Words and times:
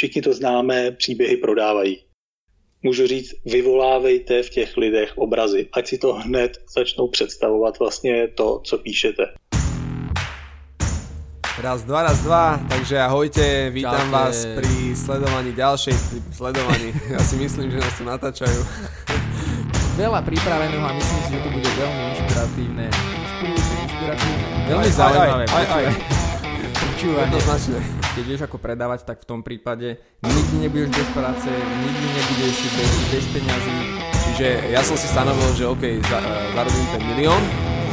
všichni 0.00 0.22
to 0.22 0.32
známe, 0.32 0.90
příběhy 0.90 1.36
prodávají. 1.36 1.98
Můžu 2.82 3.06
říct, 3.06 3.30
vyvolávejte 3.44 4.42
v 4.42 4.50
těch 4.50 4.76
lidech 4.76 5.12
obrazy, 5.18 5.68
ať 5.72 5.86
si 5.86 5.98
to 5.98 6.12
hned 6.12 6.52
začnou 6.74 7.08
představovat 7.08 7.78
vlastně 7.78 8.28
to, 8.28 8.60
co 8.64 8.78
píšete. 8.78 9.22
Raz, 11.60 11.84
dva, 11.84 12.02
raz, 12.02 12.18
dva, 12.24 12.60
takže 12.68 12.98
ahojte, 12.98 13.70
vítam 13.70 13.92
Čaute. 13.92 14.10
vás 14.10 14.46
pri 14.56 14.96
sledovaní 14.96 15.52
ďalšej 15.52 15.94
sledovaní. 16.32 16.96
Ja 17.12 17.20
si 17.20 17.36
myslím, 17.36 17.68
že 17.68 17.84
nás 17.84 17.92
tu 18.00 18.04
natáčajú. 18.08 18.60
Veľa 20.00 20.24
pripraveného 20.24 20.80
a 20.80 20.96
myslím 20.96 21.20
si, 21.28 21.30
že 21.36 21.40
to 21.44 21.48
bude 21.52 21.68
veľmi 21.76 22.02
inšpiratívne. 22.16 22.86
Inšpirujúce, 22.88 23.72
inšpiratívne. 23.84 24.48
Veľmi 24.72 24.90
zaujímavé. 24.96 25.44
Aj, 25.52 25.66
aj, 25.68 25.84
aj. 25.84 25.96
Počúvanie. 26.80 27.28
Jednoznačne. 27.28 27.99
Keď 28.10 28.24
vieš 28.26 28.42
ako 28.50 28.58
predávať, 28.58 29.06
tak 29.06 29.22
v 29.22 29.28
tom 29.30 29.40
prípade 29.46 30.02
nikdy 30.26 30.66
nebudeš 30.66 30.90
bez 30.90 31.08
práce, 31.14 31.46
nikdy 31.62 32.06
nebudeš 32.10 32.56
bez, 32.74 32.92
bez 33.06 33.24
peňazí. 33.30 33.76
Čiže 34.26 34.48
ja 34.74 34.82
som 34.82 34.98
si 34.98 35.06
stanovil, 35.06 35.50
že 35.54 35.64
OK, 35.70 35.84
za, 36.10 36.18
uh, 36.18 36.26
zarobím 36.58 36.86
ten 36.90 37.02
milión. 37.06 37.42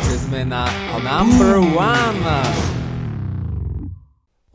Že 0.09 0.15
sme 0.25 0.41
na 0.41 0.65
number 1.05 1.61
one 1.61 2.17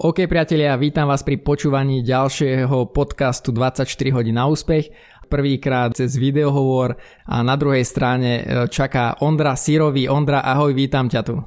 OK 0.03 0.27
priatelia, 0.27 0.75
vítam 0.75 1.07
vás 1.07 1.23
pri 1.23 1.39
počúvaní 1.39 2.03
ďalšieho 2.03 2.91
podcastu 2.91 3.55
24 3.55 3.87
hodín 4.19 4.35
na 4.35 4.51
úspech. 4.51 4.91
Prvýkrát 5.31 5.95
cez 5.95 6.19
videohovor 6.19 6.99
a 7.23 7.39
na 7.47 7.55
druhej 7.55 7.87
strane 7.87 8.43
e, 8.43 8.67
čaká 8.67 9.23
Ondra 9.23 9.55
Sirový. 9.55 10.11
Ondra, 10.11 10.43
ahoj, 10.43 10.75
vítam 10.75 11.07
ťa 11.07 11.23
tu. 11.23 11.39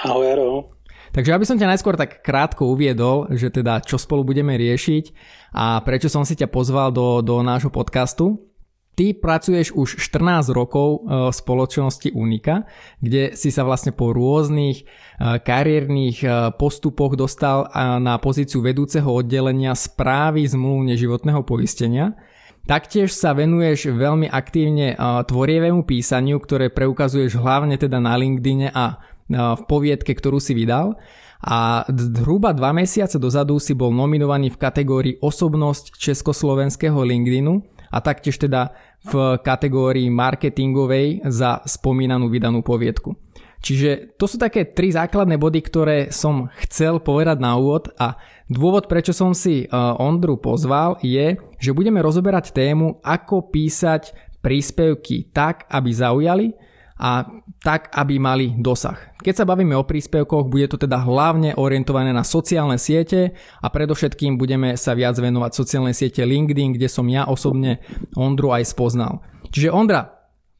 Ahoj, 0.00 0.24
Jaro. 0.24 0.79
Takže 1.10 1.34
aby 1.34 1.44
som 1.46 1.58
ťa 1.58 1.70
najskôr 1.74 1.98
tak 1.98 2.22
krátko 2.22 2.70
uviedol, 2.70 3.26
že 3.34 3.50
teda 3.50 3.82
čo 3.82 3.98
spolu 3.98 4.22
budeme 4.22 4.54
riešiť 4.54 5.04
a 5.58 5.82
prečo 5.82 6.06
som 6.06 6.22
si 6.22 6.38
ťa 6.38 6.46
pozval 6.46 6.94
do, 6.94 7.18
do 7.18 7.42
nášho 7.42 7.74
podcastu. 7.74 8.50
Ty 8.94 9.16
pracuješ 9.16 9.72
už 9.72 9.96
14 9.96 10.52
rokov 10.52 11.00
e, 11.00 11.32
v 11.32 11.34
spoločnosti 11.34 12.12
Unika, 12.12 12.68
kde 13.00 13.32
si 13.32 13.48
sa 13.48 13.64
vlastne 13.64 13.96
po 13.96 14.12
rôznych 14.12 14.82
e, 14.82 14.84
kariérnych 15.40 16.20
e, 16.20 16.28
postupoch 16.60 17.16
dostal 17.16 17.70
na 18.02 18.20
pozíciu 18.20 18.60
vedúceho 18.60 19.08
oddelenia 19.08 19.72
správy 19.72 20.44
zmluv 20.44 20.84
neživotného 20.92 21.40
poistenia. 21.48 22.12
Taktiež 22.68 23.16
sa 23.16 23.32
venuješ 23.32 23.88
veľmi 23.88 24.28
aktívne 24.28 24.92
tvorievému 25.00 25.88
písaniu, 25.88 26.36
ktoré 26.36 26.68
preukazuješ 26.68 27.40
hlavne 27.40 27.80
teda 27.80 28.04
na 28.04 28.14
LinkedIne 28.20 28.68
a 28.68 29.00
v 29.30 29.62
poviedke, 29.70 30.12
ktorú 30.12 30.42
si 30.42 30.52
vydal. 30.52 30.98
A 31.40 31.88
zhruba 31.88 32.52
dva 32.52 32.74
mesiace 32.76 33.16
dozadu 33.16 33.56
si 33.56 33.72
bol 33.72 33.94
nominovaný 33.96 34.52
v 34.52 34.60
kategórii 34.60 35.14
Osobnosť 35.24 35.96
československého 35.96 37.00
LinkedInu 37.00 37.64
a 37.88 37.98
taktiež 38.04 38.36
teda 38.36 38.76
v 39.00 39.40
kategórii 39.40 40.12
marketingovej 40.12 41.24
za 41.24 41.64
spomínanú 41.64 42.28
vydanú 42.28 42.60
poviedku. 42.60 43.16
Čiže 43.60 44.16
to 44.16 44.24
sú 44.24 44.40
také 44.40 44.72
tri 44.72 44.88
základné 44.88 45.36
body, 45.36 45.60
ktoré 45.60 45.98
som 46.08 46.48
chcel 46.64 46.96
povedať 47.00 47.44
na 47.44 47.60
úvod 47.60 47.92
a 48.00 48.16
dôvod, 48.48 48.88
prečo 48.88 49.12
som 49.12 49.36
si 49.36 49.64
e, 49.64 49.66
Ondru 50.00 50.40
pozval 50.40 50.96
je, 51.04 51.36
že 51.60 51.76
budeme 51.76 52.00
rozoberať 52.00 52.56
tému, 52.56 53.04
ako 53.04 53.52
písať 53.52 54.16
príspevky 54.40 55.28
tak, 55.28 55.68
aby 55.68 55.90
zaujali, 55.92 56.46
a 57.00 57.24
tak, 57.64 57.88
aby 57.96 58.20
mali 58.20 58.52
dosah. 58.60 59.16
Keď 59.24 59.34
sa 59.40 59.48
bavíme 59.48 59.72
o 59.72 59.88
príspevkoch, 59.88 60.52
bude 60.52 60.68
to 60.68 60.76
teda 60.76 61.00
hlavne 61.00 61.56
orientované 61.56 62.12
na 62.12 62.24
sociálne 62.24 62.76
siete 62.76 63.32
a 63.60 63.72
predovšetkým 63.72 64.36
budeme 64.36 64.76
sa 64.76 64.92
viac 64.92 65.16
venovať 65.16 65.50
sociálnej 65.56 65.96
siete 65.96 66.24
LinkedIn, 66.24 66.76
kde 66.76 66.88
som 66.92 67.08
ja 67.08 67.24
osobne 67.24 67.80
Ondru 68.16 68.52
aj 68.52 68.68
spoznal. 68.68 69.24
Čiže 69.48 69.72
Ondra, 69.72 70.08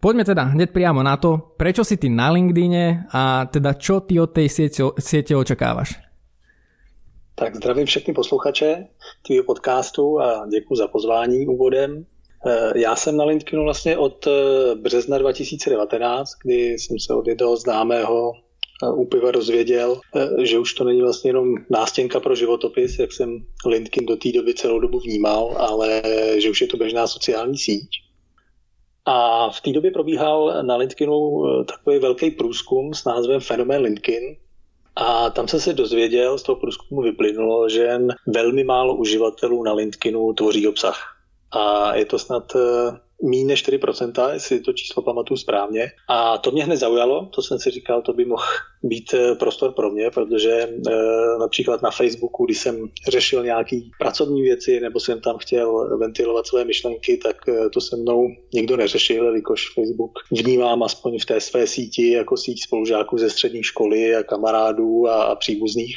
poďme 0.00 0.24
teda 0.24 0.56
hneď 0.56 0.72
priamo 0.72 1.04
na 1.04 1.20
to, 1.20 1.56
prečo 1.60 1.84
si 1.84 2.00
ty 2.00 2.08
na 2.08 2.32
LinkedIne 2.32 3.12
a 3.12 3.44
teda 3.48 3.76
čo 3.76 4.00
ty 4.04 4.16
od 4.16 4.32
tej 4.32 4.48
siete, 4.48 4.80
siete 4.96 5.36
očakávaš? 5.36 6.00
Tak 7.36 7.56
zdravím 7.56 7.86
všechny 7.86 8.14
posluchače 8.14 8.86
tvýho 9.26 9.44
podcastu 9.44 10.20
a 10.20 10.46
děkuji 10.46 10.76
za 10.76 10.88
pozvání 10.88 11.46
úvodem. 11.46 12.04
Eh, 12.46 12.72
já 12.78 12.96
jsem 12.96 13.16
na 13.16 13.24
LinkedInu 13.24 13.64
vlastně 13.64 13.98
od 13.98 14.26
eh, 14.26 14.74
března 14.74 15.18
2019, 15.18 16.30
kdy 16.42 16.72
jsem 16.72 16.98
se 16.98 17.14
od 17.14 17.26
jednoho 17.28 17.56
známého 17.56 18.32
úpiva 18.94 19.28
eh, 19.28 19.32
dozvěděl, 19.32 20.00
že 20.42 20.58
už 20.58 20.74
to 20.74 20.84
není 20.84 21.02
vlastně 21.02 21.28
jenom 21.28 21.54
nástěnka 21.70 22.20
pro 22.20 22.34
životopis, 22.34 22.98
jak 22.98 23.12
jsem 23.12 23.46
LinkedIn 23.66 24.06
do 24.06 24.16
té 24.16 24.32
doby 24.32 24.54
celou 24.54 24.78
dobu 24.78 25.00
vnímal, 25.00 25.56
ale 25.58 26.02
že 26.38 26.50
už 26.50 26.60
je 26.60 26.66
to 26.66 26.76
běžná 26.76 27.06
sociální 27.06 27.58
síť. 27.58 27.88
A 29.04 29.50
v 29.50 29.60
té 29.60 29.72
době 29.72 29.90
probíhal 29.90 30.62
na 30.62 30.76
LinkedInu 30.76 31.42
takový 31.64 31.98
velký 31.98 32.30
průzkum 32.30 32.94
s 32.94 33.04
názvem 33.04 33.40
Fenomén 33.40 33.82
LinkedIn, 33.82 34.36
a 34.96 35.30
tam 35.30 35.48
jsem 35.48 35.60
se 35.60 35.72
dozvěděl, 35.72 36.38
z 36.38 36.42
toho 36.42 36.56
průzkumu 36.56 37.02
vyplynulo, 37.02 37.68
že 37.68 37.82
jen 37.82 38.14
velmi 38.26 38.64
málo 38.64 38.94
uživatelů 38.94 39.62
na 39.62 39.72
LinkedInu 39.72 40.32
tvoří 40.32 40.68
obsah 40.68 41.19
a 41.52 41.94
je 41.94 42.04
to 42.04 42.18
snad 42.18 42.56
eh, 42.56 42.98
méně 43.22 43.44
než 43.44 43.68
4%, 43.68 44.32
jestli 44.32 44.60
to 44.60 44.72
číslo 44.72 45.02
pamatuju 45.02 45.38
správně. 45.38 45.92
A 46.08 46.38
to 46.38 46.50
mě 46.50 46.64
hned 46.64 46.76
zaujalo, 46.76 47.26
to 47.26 47.42
jsem 47.42 47.58
si 47.58 47.70
říkal, 47.70 48.02
to 48.02 48.12
by 48.12 48.24
mohl 48.24 48.44
být 48.82 49.14
eh, 49.14 49.34
prostor 49.34 49.72
pro 49.72 49.90
mě, 49.90 50.10
protože 50.10 50.50
e, 50.50 50.68
například 51.38 51.82
na 51.82 51.90
Facebooku, 51.90 52.44
když 52.44 52.58
jsem 52.58 52.88
řešil 53.08 53.44
nějaké 53.44 53.80
pracovní 53.98 54.42
věci 54.42 54.80
nebo 54.80 55.00
jsem 55.00 55.20
tam 55.20 55.38
chtěl 55.38 55.98
ventilovat 55.98 56.46
své 56.46 56.64
myšlenky, 56.64 57.16
tak 57.16 57.36
to 57.72 57.80
se 57.80 57.96
mnou 57.96 58.28
nikdo 58.54 58.76
neřešil, 58.76 59.24
jelikož 59.24 59.74
Facebook 59.74 60.12
vnímám 60.30 60.82
aspoň 60.82 61.18
v 61.18 61.24
té 61.24 61.40
své 61.40 61.66
síti 61.66 62.10
jako 62.10 62.36
síť 62.36 62.62
spolužáků 62.62 63.18
ze 63.18 63.30
střední 63.30 63.62
školy 63.62 64.16
a 64.16 64.22
kamarádů 64.22 65.08
a 65.08 65.36
příbuzných 65.36 65.96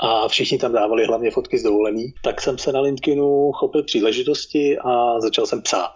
a 0.00 0.28
všichni 0.28 0.58
tam 0.58 0.72
dávali 0.72 1.06
hlavně 1.06 1.30
fotky 1.30 1.58
z 1.58 1.62
dovolení, 1.62 2.14
tak 2.24 2.40
jsem 2.40 2.58
se 2.58 2.72
na 2.72 2.80
LinkedInu 2.80 3.52
chopil 3.52 3.82
příležitosti 3.82 4.78
a 4.78 5.20
začal 5.20 5.46
jsem 5.46 5.62
psát. 5.62 5.92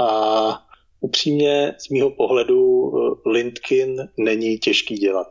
A 0.00 0.64
upřímně 1.00 1.74
z 1.78 1.88
mýho 1.88 2.10
pohledu 2.10 2.92
eh, 2.96 3.30
LinkedIn 3.30 4.08
není 4.16 4.58
těžký 4.58 4.94
dělat. 4.94 5.26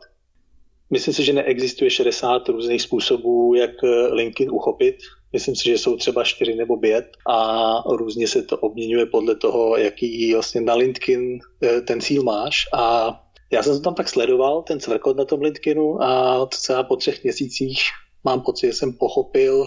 Myslím 0.90 1.14
si, 1.14 1.24
že 1.24 1.32
neexistuje 1.32 1.90
60 1.90 2.48
různých 2.48 2.82
způsobů, 2.82 3.54
jak 3.54 3.70
eh, 3.84 4.14
LinkedIn 4.14 4.50
uchopit. 4.50 4.96
Myslím 5.32 5.56
si, 5.56 5.64
že 5.64 5.78
jsou 5.78 5.96
třeba 5.96 6.24
4 6.24 6.54
nebo 6.54 6.76
5 6.76 7.06
a 7.28 7.82
různě 7.86 8.28
se 8.28 8.42
to 8.42 8.58
obměňuje 8.58 9.06
podle 9.06 9.34
toho, 9.34 9.76
jaký 9.76 10.34
vlastně 10.34 10.60
na 10.60 10.74
LinkedIn 10.74 11.38
eh, 11.62 11.80
ten 11.80 12.00
cíl 12.00 12.22
máš 12.22 12.64
a 12.72 13.23
já 13.52 13.62
jsem 13.62 13.72
to 13.72 13.80
tam 13.80 13.94
tak 13.94 14.08
sledoval, 14.08 14.62
ten 14.62 14.80
cvrkot 14.80 15.16
na 15.16 15.24
tom 15.24 15.42
LinkedInu 15.42 16.02
a 16.02 16.46
třeba 16.46 16.82
po 16.82 16.96
třech 16.96 17.24
měsících 17.24 17.78
mám 18.24 18.40
pocit, 18.40 18.66
že 18.66 18.72
jsem 18.72 18.92
pochopil 18.92 19.60
uh, 19.60 19.66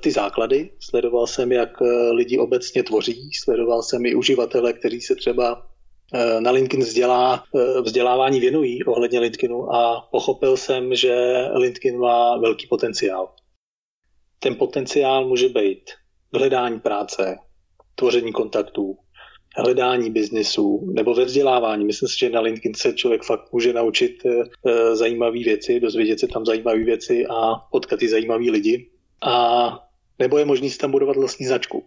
ty 0.00 0.10
základy. 0.10 0.70
Sledoval 0.80 1.26
jsem, 1.26 1.52
jak 1.52 1.80
uh, 1.80 1.88
lidi 2.12 2.38
obecně 2.38 2.82
tvoří, 2.82 3.30
sledoval 3.44 3.82
jsem 3.82 4.06
i 4.06 4.14
uživatele, 4.14 4.72
kteří 4.72 5.00
se 5.00 5.14
třeba 5.14 5.56
uh, 5.56 6.40
na 6.40 6.50
LinkedIn 6.50 6.86
vzdělá, 6.86 7.44
vzdělávání 7.82 8.40
věnují 8.40 8.84
ohledně 8.84 9.20
LinkedInu 9.20 9.74
a 9.74 10.08
pochopil 10.12 10.56
jsem, 10.56 10.94
že 10.94 11.46
LinkedIn 11.54 11.98
má 12.00 12.36
velký 12.38 12.66
potenciál. 12.66 13.34
Ten 14.38 14.54
potenciál 14.54 15.28
může 15.28 15.48
být 15.48 15.90
v 16.32 16.38
hledání 16.38 16.80
práce, 16.80 17.38
tvoření 17.94 18.32
kontaktů, 18.32 18.98
hledání 19.56 20.10
biznesu 20.10 20.90
nebo 20.92 21.14
ve 21.14 21.24
vzdělávání. 21.24 21.84
Myslím 21.84 22.08
si, 22.08 22.18
že 22.18 22.30
na 22.30 22.40
LinkedIn 22.40 22.74
se 22.74 22.92
člověk 22.92 23.22
fakt 23.22 23.52
může 23.52 23.72
naučit 23.72 24.26
e, 24.26 24.96
zajímavé 24.96 25.38
věci, 25.38 25.80
dozvědět 25.80 26.20
se 26.20 26.28
tam 26.28 26.46
zajímavé 26.46 26.84
věci 26.84 27.26
a 27.26 27.54
potkat 27.72 28.02
i 28.02 28.08
zajímavé 28.08 28.44
lidi. 28.50 28.90
A 29.22 29.78
nebo 30.18 30.38
je 30.38 30.44
možný 30.44 30.70
si 30.70 30.78
tam 30.78 30.90
budovat 30.90 31.16
vlastní 31.16 31.46
značku. 31.46 31.84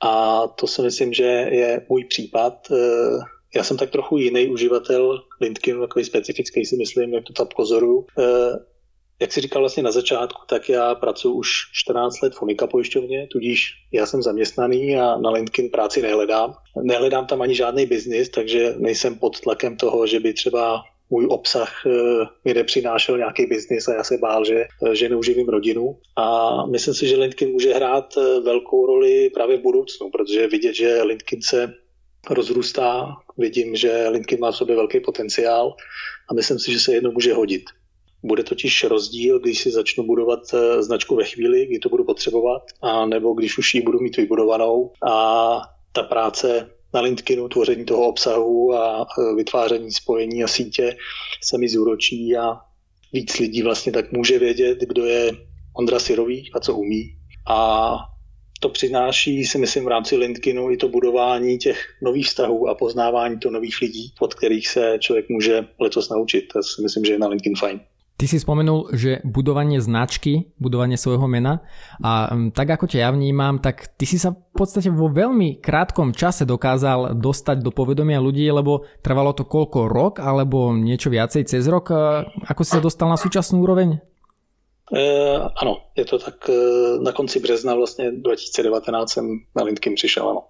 A 0.00 0.42
to 0.46 0.66
si 0.66 0.82
myslím, 0.82 1.12
že 1.12 1.24
je 1.50 1.86
můj 1.88 2.04
případ. 2.04 2.70
E, 2.70 2.76
já 3.56 3.64
jsem 3.64 3.76
tak 3.76 3.90
trochu 3.90 4.18
jiný 4.18 4.48
uživatel 4.48 5.22
LinkedInu, 5.40 5.80
takový 5.80 6.04
specifický 6.04 6.64
si 6.64 6.76
myslím, 6.76 7.14
jak 7.14 7.24
to 7.24 7.32
tam 7.32 7.46
pozoruju. 7.56 8.06
Jak 9.20 9.32
si 9.32 9.40
říkal 9.40 9.62
vlastně 9.62 9.82
na 9.82 9.90
začátku, 9.90 10.42
tak 10.48 10.68
já 10.68 10.94
pracuji 10.94 11.34
už 11.34 11.50
14 11.72 12.20
let 12.20 12.34
v 12.34 12.42
Unika 12.42 12.66
pojišťovně, 12.66 13.26
tudíž 13.32 13.74
já 13.92 14.06
jsem 14.06 14.22
zaměstnaný 14.22 14.96
a 14.96 15.18
na 15.18 15.30
LinkedIn 15.30 15.70
práci 15.70 16.02
nehledám. 16.02 16.54
Nehledám 16.82 17.26
tam 17.26 17.42
ani 17.42 17.54
žádný 17.54 17.86
biznis, 17.86 18.28
takže 18.28 18.74
nejsem 18.78 19.18
pod 19.18 19.40
tlakem 19.40 19.76
toho, 19.76 20.06
že 20.06 20.20
by 20.20 20.32
třeba 20.32 20.82
můj 21.10 21.26
obsah 21.30 21.86
eh, 21.86 21.90
mi 22.44 22.54
nepřinášel 22.54 23.18
nějaký 23.18 23.46
biznis 23.46 23.88
a 23.88 23.94
já 23.94 24.04
se 24.04 24.18
bál, 24.18 24.44
že, 24.44 24.64
eh, 24.86 24.94
že 24.94 25.08
neuživím 25.08 25.48
rodinu. 25.48 25.98
A 26.16 26.66
myslím 26.66 26.94
si, 26.94 27.08
že 27.08 27.16
LinkedIn 27.16 27.52
může 27.52 27.74
hrát 27.74 28.14
eh, 28.16 28.40
velkou 28.40 28.86
roli 28.86 29.30
právě 29.34 29.58
v 29.58 29.62
budoucnu, 29.62 30.10
protože 30.10 30.46
vidět, 30.46 30.74
že 30.74 31.02
LinkedIn 31.02 31.42
se 31.42 31.74
rozrůstá, 32.30 33.16
vidím, 33.38 33.76
že 33.76 34.08
LinkedIn 34.08 34.40
má 34.40 34.50
v 34.52 34.56
sobě 34.56 34.76
velký 34.76 35.00
potenciál 35.00 35.74
a 36.30 36.34
myslím 36.34 36.58
si, 36.58 36.72
že 36.72 36.80
se 36.80 36.94
jednou 36.94 37.12
může 37.12 37.34
hodit. 37.34 37.62
Bude 38.22 38.42
totiž 38.42 38.84
rozdíl, 38.84 39.40
když 39.40 39.58
si 39.58 39.70
začnu 39.70 40.06
budovat 40.06 40.40
eh, 40.54 40.82
značku 40.82 41.16
ve 41.16 41.24
chvíli, 41.24 41.66
kdy 41.66 41.78
to 41.78 41.88
budu 41.88 42.04
potřebovat, 42.04 42.62
a 42.82 43.06
nebo 43.06 43.32
když 43.32 43.58
už 43.58 43.74
ji 43.74 43.80
budu 43.80 44.00
mít 44.00 44.16
vybudovanou 44.16 44.92
a 45.10 45.60
ta 45.92 46.02
práce 46.02 46.70
na 46.94 47.00
LinkedInu, 47.00 47.48
tvoření 47.48 47.84
toho 47.84 48.08
obsahu 48.08 48.74
a 48.74 49.06
eh, 49.06 49.34
vytváření 49.34 49.92
spojení 49.92 50.44
a 50.44 50.48
sítě 50.48 50.96
se 51.44 51.58
mi 51.58 51.68
zúročí 51.68 52.36
a 52.36 52.60
víc 53.12 53.38
lidí 53.38 53.62
vlastně 53.62 53.92
tak 53.92 54.12
může 54.12 54.38
vědět, 54.38 54.78
kdo 54.80 55.04
je 55.04 55.32
Ondra 55.78 55.98
Sirový 55.98 56.50
a 56.54 56.60
co 56.60 56.74
umí. 56.74 57.02
A 57.50 57.96
to 58.60 58.68
přináší 58.68 59.44
si 59.44 59.58
myslím 59.58 59.84
v 59.84 59.88
rámci 59.88 60.16
LinkedInu 60.16 60.70
i 60.70 60.76
to 60.76 60.88
budování 60.88 61.58
těch 61.58 61.84
nových 62.02 62.26
vztahů 62.26 62.68
a 62.68 62.74
poznávání 62.74 63.38
to 63.38 63.50
nových 63.50 63.80
lidí, 63.82 64.12
od 64.20 64.34
kterých 64.34 64.68
se 64.68 64.96
člověk 65.00 65.28
může 65.28 65.66
letos 65.80 66.08
naučit. 66.08 66.44
To 66.52 66.62
si 66.62 66.82
myslím, 66.82 67.04
že 67.04 67.12
je 67.12 67.18
na 67.18 67.28
LinkedIn 67.28 67.56
fajn. 67.56 67.80
Ty 68.18 68.26
si 68.26 68.42
spomenul, 68.42 68.98
že 68.98 69.22
budovanie 69.22 69.78
značky, 69.78 70.50
budovanie 70.58 70.98
svojho 70.98 71.30
mena 71.30 71.62
a 72.02 72.34
mm, 72.34 72.50
tak 72.50 72.74
ako 72.74 72.90
ťa 72.90 73.06
ja 73.06 73.10
vnímam, 73.14 73.62
tak 73.62 73.94
ty 73.94 74.10
si 74.10 74.18
sa 74.18 74.34
v 74.34 74.58
podstate 74.58 74.90
vo 74.90 75.06
veľmi 75.06 75.62
krátkom 75.62 76.10
čase 76.10 76.42
dokázal 76.42 77.14
dostať 77.14 77.62
do 77.62 77.70
povedomia 77.70 78.18
ľudí, 78.18 78.42
lebo 78.50 78.82
trvalo 79.06 79.38
to 79.38 79.46
koľko 79.46 79.86
rok 79.86 80.18
alebo 80.18 80.74
niečo 80.74 81.14
viacej 81.14 81.46
cez 81.46 81.62
rok. 81.70 81.94
Ako 82.42 82.66
si 82.66 82.74
sa 82.74 82.82
dostal 82.82 83.06
na 83.06 83.14
súčasnú 83.14 83.62
úroveň? 83.62 84.02
E, 84.90 85.02
ano, 85.38 85.94
je 85.94 86.02
to 86.02 86.18
tak 86.18 86.42
e, 86.50 86.58
na 86.98 87.12
konci 87.12 87.38
března 87.40 87.74
vlastně 87.74 88.10
2019 88.10 89.10
jsem 89.10 89.26
na 89.54 89.62
LinkedIn 89.62 89.94
přišel, 89.94 90.28
ano. 90.28 90.42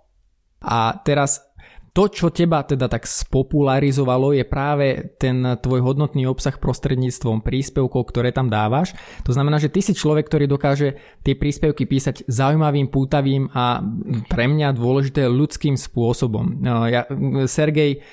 A 0.63 0.93
teraz 1.05 1.48
to, 1.93 2.09
čo 2.09 2.29
teba 2.29 2.63
teda 2.65 2.87
tak 2.87 3.09
spopularizovalo, 3.09 4.37
je 4.37 4.45
práve 4.45 5.17
ten 5.17 5.43
tvoj 5.59 5.81
hodnotný 5.83 6.29
obsah 6.29 6.55
prostredníctvom 6.57 7.41
príspevkov, 7.41 8.13
ktoré 8.13 8.31
tam 8.31 8.53
dávaš. 8.53 8.95
To 9.25 9.33
znamená, 9.33 9.59
že 9.59 9.73
ty 9.73 9.81
si 9.81 9.97
človek, 9.97 10.29
ktorý 10.29 10.45
dokáže 10.47 11.01
tie 11.25 11.35
príspevky 11.35 11.89
písať 11.89 12.29
zaujímavým, 12.29 12.93
pútavým 12.93 13.51
a 13.53 13.81
pre 14.29 14.45
mňa 14.47 14.77
dôležité 14.77 15.27
ľudským 15.27 15.75
spôsobom. 15.75 16.61
No, 16.61 16.85
ja, 16.89 17.09
Sergej 17.49 18.05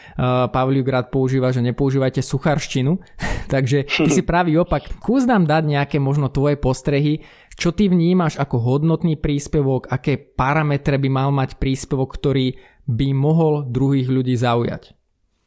Pavliuk 0.51 0.87
rád 0.87 1.11
používa, 1.11 1.51
že 1.51 1.63
nepoužívajte 1.63 2.23
sucharštinu, 2.23 2.97
takže 3.53 3.85
ty 3.87 4.09
si 4.09 4.23
pravý 4.23 4.59
opak. 4.59 4.99
Kús 5.03 5.27
nám 5.27 5.45
dať 5.45 5.63
nejaké 5.67 5.97
možno 6.01 6.31
tvoje 6.31 6.57
postrehy, 6.57 7.21
čo 7.55 7.71
ty 7.71 7.87
vnímaš 7.87 8.35
ako 8.35 8.59
hodnotný 8.59 9.15
príspevok, 9.15 9.87
aké 9.87 10.19
parametre 10.19 10.99
by 10.99 11.09
mal 11.09 11.29
mať 11.31 11.55
príspevok, 11.55 12.19
ktorý 12.19 12.74
by 12.87 13.13
mohl 13.13 13.63
druhých 13.67 14.09
lidí 14.09 14.37
zaujať? 14.37 14.93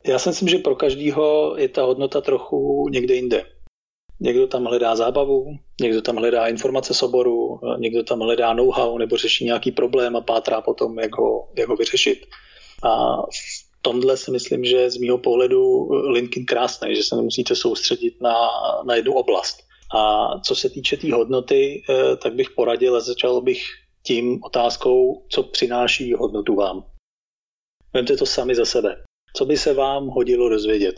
Já 0.07 0.19
si 0.19 0.29
myslím, 0.29 0.49
že 0.49 0.59
pro 0.59 0.77
každého 0.77 1.55
je 1.57 1.69
ta 1.69 1.83
hodnota 1.83 2.21
trochu 2.21 2.89
někde 2.91 3.15
jinde. 3.15 3.45
Někdo 4.21 4.47
tam 4.47 4.65
hledá 4.65 4.97
zábavu, 4.97 5.47
někdo 5.81 6.03
tam 6.03 6.17
hledá 6.17 6.47
informace 6.47 6.95
z 6.95 7.03
oboru, 7.03 7.61
někdo 7.79 8.03
tam 8.03 8.21
hledá 8.21 8.53
know-how 8.53 8.99
nebo 8.99 9.17
řeší 9.17 9.45
nějaký 9.45 9.73
problém 9.73 10.17
a 10.17 10.21
pátrá 10.21 10.61
potom, 10.61 10.99
jak 10.99 11.19
ho, 11.19 11.49
jak 11.59 11.69
ho 11.69 11.77
vyřešit. 11.77 12.27
A 12.83 13.23
v 13.23 13.83
tomhle 13.83 14.17
si 14.17 14.31
myslím, 14.31 14.65
že 14.65 14.91
z 14.91 14.97
mého 14.97 15.19
pohledu 15.19 15.89
LinkedIn 15.91 16.47
krásný, 16.47 16.97
že 16.97 17.03
se 17.03 17.17
nemusíte 17.17 17.57
soustředit 17.57 18.21
na, 18.21 18.35
na 18.87 18.95
jednu 18.95 19.13
oblast. 19.13 19.59
A 19.97 20.29
co 20.41 20.55
se 20.55 20.71
týče 20.71 20.97
té 20.97 21.01
tý 21.01 21.13
hodnoty, 21.13 21.83
eh, 21.91 22.17
tak 22.17 22.35
bych 22.35 22.51
poradil 22.51 22.97
a 22.97 23.01
začal 23.01 23.41
bych 23.41 23.63
tím 24.03 24.41
otázkou, 24.45 25.23
co 25.29 25.43
přináší 25.43 26.13
hodnotu 26.13 26.55
vám. 26.55 26.85
Vemte 27.95 28.17
to 28.17 28.27
sami 28.27 28.55
za 28.55 28.65
sebe. 28.65 28.97
Co 29.37 29.45
by 29.45 29.57
se 29.57 29.75
vám 29.75 30.07
hodilo 30.07 30.49
dozvědět? 30.49 30.95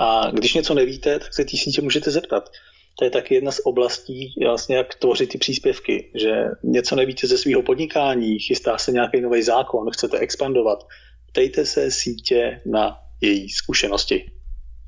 A 0.00 0.30
když 0.30 0.54
něco 0.54 0.74
nevíte, 0.74 1.18
tak 1.18 1.34
se 1.34 1.44
té 1.44 1.56
sítě 1.56 1.82
můžete 1.82 2.10
zeptat. 2.10 2.50
To 2.98 3.04
je 3.04 3.10
taky 3.10 3.34
jedna 3.34 3.52
z 3.52 3.60
oblastí, 3.64 4.34
vlastně 4.44 4.76
jak 4.76 4.94
tvořit 4.94 5.30
ty 5.30 5.38
příspěvky, 5.38 6.12
že 6.14 6.44
něco 6.62 6.96
nevíte 6.96 7.26
ze 7.26 7.38
svého 7.38 7.62
podnikání, 7.62 8.38
chystá 8.38 8.78
se 8.78 8.92
nějaký 8.92 9.20
nový 9.20 9.42
zákon, 9.42 9.90
chcete 9.90 10.18
expandovat. 10.18 10.78
Ptejte 11.26 11.66
se 11.66 11.90
sítě 11.90 12.60
na 12.66 12.98
její 13.20 13.48
zkušenosti. 13.48 14.30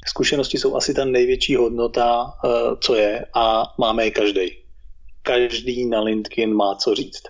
Zkušenosti 0.07 0.59
jsou 0.59 0.77
asi 0.77 0.95
ta 0.95 1.05
největší 1.05 1.57
hodnota, 1.57 2.33
eh, 2.45 2.49
co 2.81 2.95
je 2.95 3.27
a 3.35 3.63
máme 3.79 4.05
je 4.05 4.11
každý. 4.11 4.51
Každý 5.23 5.87
na 5.87 6.01
LinkedIn 6.01 6.55
má 6.55 6.75
co 6.75 6.95
říct. 6.95 7.23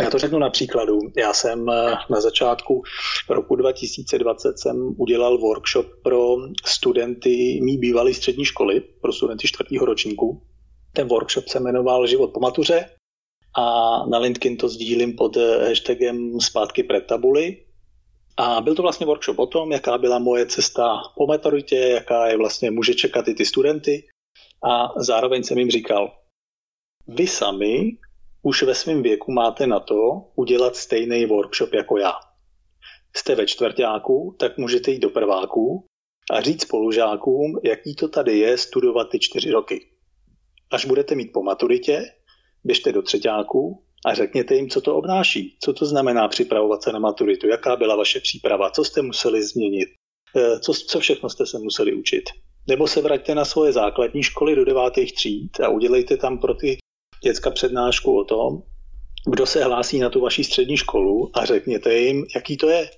Já 0.00 0.10
to 0.10 0.18
řeknu 0.18 0.38
na 0.38 0.50
příkladu. 0.50 0.98
Já 1.16 1.32
jsem 1.32 1.68
eh, 1.68 1.96
na 2.10 2.20
začátku 2.20 2.82
roku 3.28 3.56
2020 3.56 4.58
jsem 4.58 4.94
udělal 4.98 5.38
workshop 5.38 5.86
pro 6.02 6.36
studenty 6.66 7.60
mý 7.62 7.78
bývalé 7.78 8.14
střední 8.14 8.44
školy, 8.44 8.80
pro 8.80 9.12
studenty 9.12 9.48
čtvrtého 9.48 9.86
ročníku. 9.86 10.42
Ten 10.92 11.08
workshop 11.08 11.48
se 11.48 11.60
jmenoval 11.60 12.06
Život 12.06 12.30
po 12.34 12.40
matuře 12.40 12.90
a 13.56 13.64
na 14.06 14.18
LinkedIn 14.18 14.56
to 14.56 14.68
sdílím 14.68 15.16
pod 15.16 15.36
eh, 15.36 15.68
hashtagem 15.68 16.40
zpátky 16.40 16.82
před 16.82 17.06
tabuli. 17.06 17.64
A 18.36 18.60
byl 18.60 18.74
to 18.74 18.82
vlastně 18.82 19.06
workshop 19.06 19.38
o 19.38 19.46
tom, 19.46 19.72
jaká 19.72 19.98
byla 19.98 20.18
moje 20.18 20.46
cesta 20.46 21.02
po 21.16 21.26
maturitě, 21.26 21.76
jaká 21.76 22.26
je 22.26 22.36
vlastně 22.36 22.70
může 22.70 22.94
čekat 22.94 23.28
i 23.28 23.34
ty 23.34 23.46
studenty. 23.46 24.08
A 24.70 25.02
zároveň 25.02 25.42
jsem 25.42 25.58
jim 25.58 25.70
říkal, 25.70 26.12
vy 27.06 27.26
sami 27.26 27.96
už 28.42 28.62
ve 28.62 28.74
svém 28.74 29.02
věku 29.02 29.32
máte 29.32 29.66
na 29.66 29.80
to 29.80 29.96
udělat 30.34 30.76
stejný 30.76 31.26
workshop 31.26 31.72
jako 31.72 31.98
já. 31.98 32.12
Jste 33.16 33.34
ve 33.34 33.46
čtvrtáku, 33.46 34.36
tak 34.38 34.58
můžete 34.58 34.90
jít 34.90 34.98
do 34.98 35.10
prváku 35.10 35.86
a 36.30 36.40
říct 36.40 36.62
spolužákům, 36.62 37.60
jaký 37.64 37.94
to 37.94 38.08
tady 38.08 38.38
je 38.38 38.58
studovat 38.58 39.08
ty 39.10 39.18
čtyři 39.18 39.50
roky. 39.50 39.86
Až 40.70 40.84
budete 40.84 41.14
mít 41.14 41.32
po 41.32 41.42
maturitě, 41.42 42.02
běžte 42.64 42.92
do 42.92 43.02
třetíku 43.02 43.84
a 44.06 44.14
řekněte 44.14 44.54
jim, 44.54 44.70
co 44.70 44.80
to 44.80 44.96
obnáší, 44.96 45.56
co 45.62 45.72
to 45.72 45.86
znamená 45.86 46.28
připravovat 46.28 46.82
se 46.82 46.92
na 46.92 46.98
maturitu, 46.98 47.48
jaká 47.48 47.76
byla 47.76 47.96
vaše 47.96 48.20
příprava, 48.20 48.70
co 48.70 48.84
jste 48.84 49.02
museli 49.02 49.42
změnit, 49.42 49.88
eh, 50.36 50.60
co, 50.60 50.72
co 50.74 51.00
všechno 51.00 51.30
jste 51.30 51.46
se 51.46 51.58
museli 51.58 51.94
učit. 51.94 52.24
Nebo 52.68 52.88
se 52.88 53.02
vraťte 53.02 53.34
na 53.34 53.44
svoje 53.44 53.72
základní 53.72 54.22
školy 54.22 54.56
do 54.56 54.64
devátých 54.64 55.12
tříd 55.12 55.60
a 55.60 55.68
udělejte 55.68 56.16
tam 56.16 56.38
pro 56.38 56.54
ty 56.54 56.78
děcka 57.22 57.50
přednášku 57.50 58.18
o 58.20 58.24
tom, 58.24 58.62
kdo 59.30 59.46
se 59.46 59.64
hlásí 59.64 59.98
na 59.98 60.10
tu 60.10 60.20
vaši 60.20 60.44
střední 60.44 60.76
školu 60.76 61.30
a 61.38 61.44
řekněte 61.44 61.94
jim, 61.94 62.26
jaký 62.34 62.56
to 62.56 62.68
je. 62.68 62.90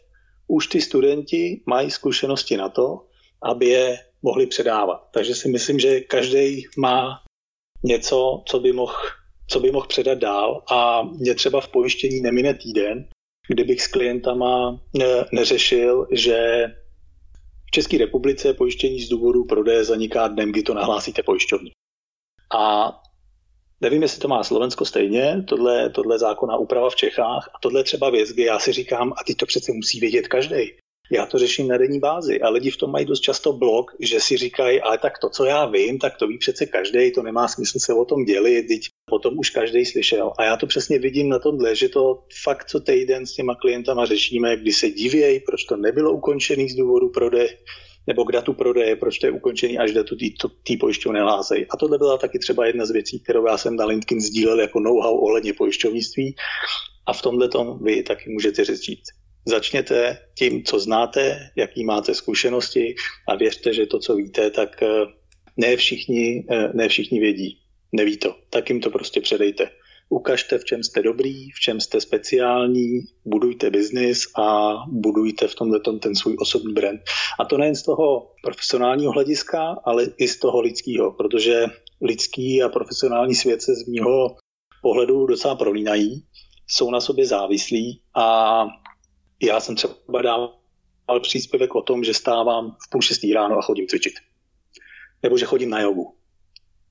Už 0.46 0.66
ty 0.66 0.80
studenti 0.80 1.62
mají 1.66 1.90
zkušenosti 1.90 2.56
na 2.56 2.68
to, 2.68 3.06
aby 3.42 3.66
je 3.66 3.98
mohli 4.22 4.46
předávat. 4.46 5.08
Takže 5.14 5.34
si 5.34 5.48
myslím, 5.48 5.78
že 5.78 6.00
každý 6.00 6.64
má 6.78 7.22
něco, 7.84 8.42
co 8.46 8.60
by 8.60 8.72
mohl 8.72 8.94
co 9.52 9.60
by 9.60 9.70
mohl 9.70 9.86
předat 9.86 10.18
dál 10.18 10.62
a 10.70 11.02
mě 11.02 11.34
třeba 11.34 11.60
v 11.60 11.68
pojištění 11.68 12.20
nemine 12.20 12.54
týden, 12.54 13.08
kdybych 13.48 13.82
s 13.82 13.86
klientama 13.86 14.80
neřešil, 15.32 16.06
že 16.10 16.66
v 17.66 17.70
České 17.70 17.98
republice 17.98 18.54
pojištění 18.54 19.00
z 19.00 19.08
důvodu 19.08 19.44
prodeje 19.44 19.84
zaniká 19.84 20.28
dnem, 20.28 20.52
kdy 20.52 20.62
to 20.62 20.74
nahlásíte 20.74 21.22
pojišťovně. 21.22 21.70
A 22.54 22.92
Nevím, 23.82 24.02
jestli 24.02 24.20
to 24.20 24.28
má 24.28 24.44
Slovensko 24.44 24.84
stejně, 24.84 25.44
tohle, 25.48 25.90
tohle 25.90 26.18
zákonná 26.18 26.56
úprava 26.56 26.90
v 26.90 26.96
Čechách 26.96 27.50
a 27.54 27.58
tohle 27.60 27.84
třeba 27.84 28.10
věc, 28.10 28.30
kdy 28.30 28.42
já 28.42 28.58
si 28.58 28.72
říkám, 28.72 29.12
a 29.12 29.24
ty 29.24 29.34
to 29.34 29.46
přece 29.46 29.72
musí 29.72 30.00
vědět 30.00 30.28
každý. 30.28 30.72
Já 31.12 31.26
to 31.26 31.38
řeším 31.38 31.68
na 31.68 31.78
denní 31.78 31.98
bázi 31.98 32.40
a 32.40 32.48
lidi 32.48 32.70
v 32.70 32.76
tom 32.76 32.90
mají 32.90 33.06
dost 33.06 33.20
často 33.20 33.52
blok, 33.52 33.90
že 34.00 34.20
si 34.20 34.36
říkají, 34.36 34.80
ale 34.80 34.98
tak 34.98 35.18
to, 35.18 35.28
co 35.28 35.44
já 35.44 35.66
vím, 35.66 35.98
tak 35.98 36.16
to 36.16 36.26
ví 36.26 36.38
přece 36.38 36.66
každý, 36.66 37.12
to 37.12 37.22
nemá 37.22 37.48
smysl 37.48 37.78
se 37.78 37.94
o 37.94 38.04
tom 38.04 38.24
dělit, 38.24 38.66
teď 38.68 38.80
potom 39.10 39.38
už 39.38 39.50
každý 39.50 39.86
slyšel. 39.86 40.32
A 40.38 40.44
já 40.44 40.56
to 40.56 40.66
přesně 40.66 40.98
vidím 40.98 41.28
na 41.28 41.38
tomhle, 41.38 41.76
že 41.76 41.88
to 41.88 42.24
fakt 42.44 42.64
co 42.64 42.80
týden 42.80 43.26
s 43.26 43.34
těma 43.34 43.54
klientama 43.54 44.06
řešíme, 44.06 44.56
kdy 44.56 44.72
se 44.72 44.90
divějí, 44.90 45.40
proč 45.40 45.64
to 45.64 45.76
nebylo 45.76 46.12
ukončený 46.12 46.68
z 46.68 46.76
důvodu 46.76 47.08
prodeje 47.08 47.48
nebo 48.06 48.24
k 48.24 48.32
datu 48.32 48.52
prodeje, 48.52 48.96
proč 48.96 49.18
to 49.18 49.26
je 49.26 49.32
ukončený 49.32 49.78
až 49.78 49.92
datu 49.92 50.16
té 50.66 50.74
pojišťovny 50.80 51.20
hlásejí. 51.20 51.66
A 51.66 51.76
tohle 51.76 51.98
byla 51.98 52.18
taky 52.18 52.38
třeba 52.38 52.66
jedna 52.66 52.86
z 52.86 52.90
věcí, 52.90 53.20
kterou 53.20 53.46
já 53.46 53.58
jsem 53.58 53.76
na 53.76 53.84
LinkedIn 53.84 54.20
sdílel 54.20 54.60
jako 54.60 54.80
know-how 54.80 55.18
ohledně 55.18 55.52
pojišťovnictví 55.52 56.34
a 57.06 57.12
v 57.12 57.22
tomhle 57.22 57.48
tom 57.48 57.78
vy 57.84 58.02
taky 58.02 58.30
můžete 58.30 58.64
říct. 58.64 59.08
Začněte 59.46 60.18
tím, 60.38 60.64
co 60.64 60.78
znáte, 60.78 61.50
jaký 61.56 61.84
máte 61.84 62.14
zkušenosti 62.14 62.94
a 63.28 63.36
věřte, 63.36 63.74
že 63.74 63.86
to, 63.86 63.98
co 63.98 64.14
víte, 64.14 64.50
tak 64.50 64.82
eh, 64.82 64.86
ne 65.56 65.76
všichni, 65.76 66.46
eh, 66.50 66.68
ne 66.74 66.88
všichni 66.88 67.20
vědí. 67.20 67.58
Neví 67.92 68.16
to. 68.16 68.34
Tak 68.50 68.68
jim 68.68 68.80
to 68.80 68.90
prostě 68.90 69.20
předejte 69.20 69.70
ukažte, 70.12 70.58
v 70.58 70.64
čem 70.64 70.82
jste 70.82 71.02
dobrý, 71.02 71.50
v 71.50 71.60
čem 71.60 71.80
jste 71.80 72.00
speciální, 72.00 73.00
budujte 73.24 73.70
biznis 73.70 74.22
a 74.36 74.74
budujte 74.88 75.48
v 75.48 75.54
tomhle 75.54 75.80
ten 75.80 76.14
svůj 76.16 76.36
osobní 76.40 76.72
brand. 76.72 77.00
A 77.40 77.44
to 77.44 77.58
nejen 77.58 77.74
z 77.74 77.82
toho 77.82 78.32
profesionálního 78.42 79.12
hlediska, 79.12 79.76
ale 79.84 80.06
i 80.18 80.28
z 80.28 80.38
toho 80.38 80.60
lidského, 80.60 81.12
protože 81.12 81.66
lidský 82.00 82.62
a 82.62 82.68
profesionální 82.68 83.34
svět 83.34 83.62
se 83.62 83.74
z 83.74 83.88
mého 83.88 84.36
pohledu 84.82 85.26
docela 85.26 85.54
prolínají, 85.54 86.24
jsou 86.66 86.90
na 86.90 87.00
sobě 87.00 87.26
závislí 87.26 88.02
a 88.14 88.66
já 89.42 89.60
jsem 89.60 89.76
třeba 89.76 90.22
dával 90.22 91.20
příspěvek 91.22 91.74
o 91.74 91.82
tom, 91.82 92.04
že 92.04 92.14
stávám 92.14 92.76
v 92.86 92.90
půl 92.90 93.02
šestý 93.02 93.32
ráno 93.32 93.58
a 93.58 93.62
chodím 93.62 93.86
cvičit. 93.86 94.14
Nebo 95.22 95.38
že 95.38 95.44
chodím 95.44 95.70
na 95.70 95.80
jogu 95.80 96.21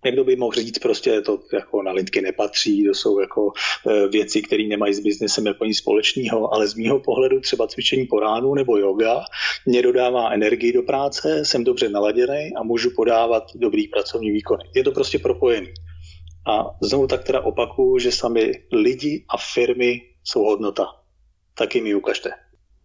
Někdo 0.06 0.24
by 0.24 0.36
mohl 0.36 0.54
říct 0.54 0.80
prostě, 0.80 1.22
to 1.22 1.40
jako 1.54 1.84
na 1.84 1.92
lidky 1.92 2.22
nepatří, 2.22 2.86
to 2.86 2.94
jsou 2.94 3.20
jako 3.20 3.52
e, 3.88 4.08
věci, 4.08 4.42
které 4.42 4.64
nemají 4.64 4.94
s 4.94 5.00
biznesem 5.00 5.46
jako 5.46 5.66
nic 5.66 5.78
společného, 5.78 6.54
ale 6.54 6.68
z 6.68 6.76
mýho 6.76 7.00
pohledu 7.00 7.40
třeba 7.40 7.68
cvičení 7.68 8.06
po 8.06 8.20
ránu 8.20 8.56
nebo 8.56 8.78
yoga 8.78 9.24
mě 9.66 9.82
dodává 9.82 10.32
energii 10.32 10.74
do 10.74 10.84
práce, 10.84 11.46
jsem 11.46 11.64
dobře 11.64 11.90
naladěný 11.90 12.52
a 12.58 12.64
můžu 12.64 12.90
podávat 12.96 13.44
dobrý 13.56 13.88
pracovní 13.88 14.32
výkony. 14.32 14.64
Je 14.76 14.84
to 14.84 14.92
prostě 14.92 15.20
propojený. 15.20 15.74
A 16.48 16.66
znovu 16.82 17.08
tak 17.08 17.24
teda 17.24 17.42
opakuju, 17.42 18.00
že 18.00 18.12
sami 18.12 18.52
lidi 18.72 19.26
a 19.30 19.38
firmy 19.38 20.02
jsou 20.24 20.44
hodnota. 20.44 20.86
Taky 21.58 21.82
mi 21.82 21.96
ukažte 21.96 22.32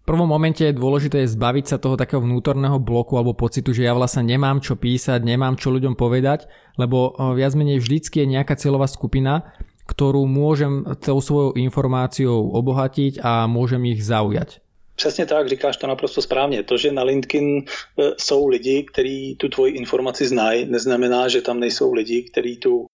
prvom 0.06 0.30
momente 0.30 0.62
je 0.62 0.70
dôležité 0.70 1.26
zbaviť 1.26 1.64
sa 1.66 1.76
toho 1.82 1.98
takého 1.98 2.22
vnútorného 2.22 2.78
bloku 2.78 3.18
alebo 3.18 3.34
pocitu, 3.34 3.74
že 3.74 3.82
ja 3.82 3.92
vlastne 3.92 4.22
nemám 4.22 4.62
čo 4.62 4.78
písať, 4.78 5.26
nemám 5.26 5.58
čo 5.58 5.74
ľuďom 5.74 5.98
povedať, 5.98 6.46
lebo 6.78 7.12
eh, 7.12 7.34
viac 7.34 7.58
menej 7.58 7.82
vždycky 7.82 8.22
je 8.22 8.32
nejaká 8.38 8.54
cieľová 8.54 8.86
skupina, 8.86 9.52
ktorú 9.90 10.22
môžem 10.30 10.86
tou 11.02 11.18
svojou 11.18 11.58
informáciou 11.58 12.54
obohatiť 12.54 13.22
a 13.22 13.50
môžem 13.50 13.82
ich 13.90 14.06
zaujať. 14.06 14.62
Přesně 14.96 15.26
tak, 15.26 15.48
říkáš 15.48 15.76
to 15.76 15.86
naprosto 15.86 16.22
správně. 16.22 16.62
To, 16.62 16.76
že 16.76 16.92
na 16.92 17.02
LinkedIn 17.02 17.64
eh, 17.64 18.10
jsou 18.16 18.48
lidi, 18.48 18.86
kteří 18.92 19.36
tu 19.36 19.48
tvoji 19.48 19.72
informaci 19.72 20.26
znají, 20.26 20.64
neznamená, 20.64 21.28
že 21.28 21.42
tam 21.42 21.60
nejsou 21.60 21.92
lidi, 21.92 22.22
kteří 22.22 22.56
tu 22.56 22.86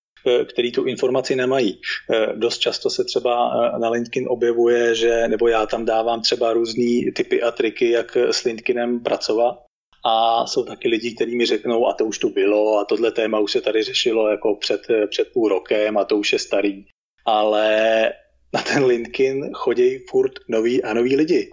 který 0.48 0.72
tu 0.72 0.84
informaci 0.84 1.36
nemají. 1.36 1.80
Eh, 2.10 2.32
dost 2.36 2.58
často 2.58 2.90
se 2.90 3.04
třeba 3.04 3.50
eh, 3.50 3.78
na 3.78 3.90
LinkedIn 3.90 4.28
objevuje, 4.28 4.94
že, 4.94 5.28
nebo 5.28 5.48
já 5.48 5.66
tam 5.66 5.84
dávám 5.84 6.22
třeba 6.22 6.52
různé 6.52 7.12
typy 7.16 7.42
a 7.42 7.50
triky, 7.50 7.90
jak 7.90 8.16
s 8.16 8.44
LinkedInem 8.44 9.00
pracovat. 9.00 9.58
A 10.04 10.46
jsou 10.46 10.64
taky 10.64 10.88
lidi, 10.88 11.14
kteří 11.14 11.36
mi 11.36 11.46
řeknou, 11.46 11.86
a 11.86 11.92
to 11.92 12.04
už 12.04 12.18
tu 12.18 12.28
bylo, 12.30 12.78
a 12.78 12.84
tohle 12.84 13.12
téma 13.12 13.38
už 13.38 13.52
se 13.52 13.60
tady 13.60 13.82
řešilo 13.82 14.28
jako 14.28 14.56
před, 14.60 14.80
před 15.10 15.28
půl 15.32 15.48
rokem, 15.48 15.98
a 15.98 16.04
to 16.04 16.16
už 16.16 16.32
je 16.32 16.38
starý. 16.38 16.84
Ale 17.26 18.12
na 18.54 18.62
ten 18.62 18.84
LinkedIn 18.84 19.50
chodí 19.54 19.98
furt 20.10 20.32
noví 20.48 20.82
a 20.82 20.94
noví 20.94 21.16
lidi. 21.16 21.50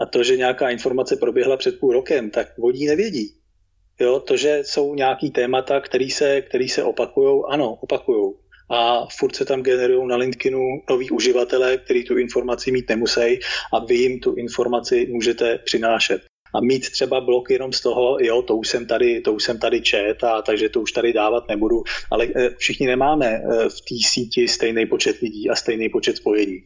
A 0.00 0.06
to, 0.06 0.22
že 0.22 0.36
nějaká 0.36 0.70
informace 0.70 1.16
proběhla 1.16 1.56
před 1.56 1.80
půl 1.80 1.92
rokem, 1.92 2.30
tak 2.30 2.48
oni 2.62 2.86
nevědí. 2.86 3.37
Jo, 4.00 4.20
to, 4.20 4.36
že 4.36 4.60
jsou 4.62 4.94
nějaký 4.94 5.30
témata, 5.30 5.80
který 5.80 6.10
se, 6.10 6.42
který 6.42 6.68
se 6.68 6.82
opakují, 6.82 7.42
ano, 7.48 7.78
opakují. 7.80 8.34
A 8.70 9.06
furt 9.18 9.36
se 9.36 9.44
tam 9.44 9.62
generují 9.62 10.08
na 10.08 10.16
LinkedInu 10.16 10.60
noví 10.90 11.10
uživatelé, 11.10 11.78
kteří 11.78 12.04
tu 12.04 12.18
informaci 12.18 12.72
mít 12.72 12.88
nemusí 12.88 13.40
a 13.72 13.84
vy 13.86 13.94
jim 13.94 14.20
tu 14.20 14.34
informaci 14.34 15.06
můžete 15.10 15.58
přinášet. 15.58 16.22
A 16.54 16.60
mít 16.60 16.90
třeba 16.90 17.20
blok 17.20 17.50
jenom 17.50 17.72
z 17.72 17.80
toho, 17.80 18.16
jo, 18.20 18.42
to 18.42 18.56
už 18.56 18.68
jsem 18.68 18.86
tady, 18.86 19.20
to 19.20 19.32
už 19.32 19.44
jsem 19.44 19.58
tady 19.58 19.80
čet, 19.80 20.24
a 20.24 20.42
takže 20.42 20.68
to 20.68 20.80
už 20.80 20.92
tady 20.92 21.12
dávat 21.12 21.48
nebudu, 21.48 21.82
ale 22.10 22.26
eh, 22.36 22.50
všichni 22.58 22.86
nemáme 22.86 23.26
eh, 23.26 23.68
v 23.68 23.80
té 23.80 24.08
síti 24.08 24.48
stejný 24.48 24.86
počet 24.86 25.20
lidí 25.20 25.50
a 25.50 25.54
stejný 25.54 25.88
počet 25.88 26.16
spojení. 26.16 26.62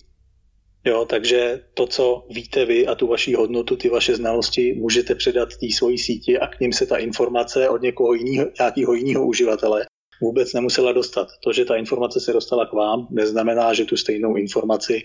Jo, 0.85 1.05
takže 1.05 1.61
to, 1.75 1.87
co 1.87 2.27
víte 2.31 2.65
vy 2.65 2.87
a 2.87 2.95
tu 2.95 3.07
vaši 3.07 3.35
hodnotu, 3.35 3.77
ty 3.77 3.89
vaše 3.89 4.17
znalosti, 4.17 4.75
můžete 4.75 5.15
předat 5.15 5.49
té 5.49 5.67
svojí 5.71 5.99
síti 5.99 6.39
a 6.39 6.47
k 6.47 6.61
ním 6.61 6.73
se 6.73 6.87
ta 6.87 6.97
informace 6.97 7.69
od 7.69 7.83
někoho 7.83 8.15
jiného, 8.15 8.51
nějakého 8.59 8.95
jiného 8.95 9.27
uživatele 9.27 9.87
vůbec 10.23 10.53
nemusela 10.53 10.93
dostat. 10.93 11.29
To, 11.45 11.53
že 11.53 11.65
ta 11.65 11.77
informace 11.77 12.21
se 12.21 12.33
dostala 12.33 12.67
k 12.67 12.73
vám, 12.73 13.07
neznamená, 13.11 13.75
že 13.75 13.85
tu 13.85 13.97
stejnou 13.97 14.37
informaci 14.37 14.95
e, 14.95 15.03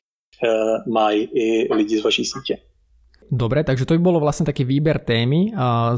mají 0.89 1.29
i 1.33 1.73
lidi 1.73 1.99
z 1.99 2.03
vaší 2.03 2.25
sítě. 2.25 2.57
Dobre, 3.27 3.63
takže 3.67 3.83
to 3.83 3.91
by 3.91 3.99
bolo 3.99 4.23
vlastne 4.23 4.47
taký 4.47 4.63
výber 4.63 5.03
témy 5.03 5.51
a, 5.51 5.91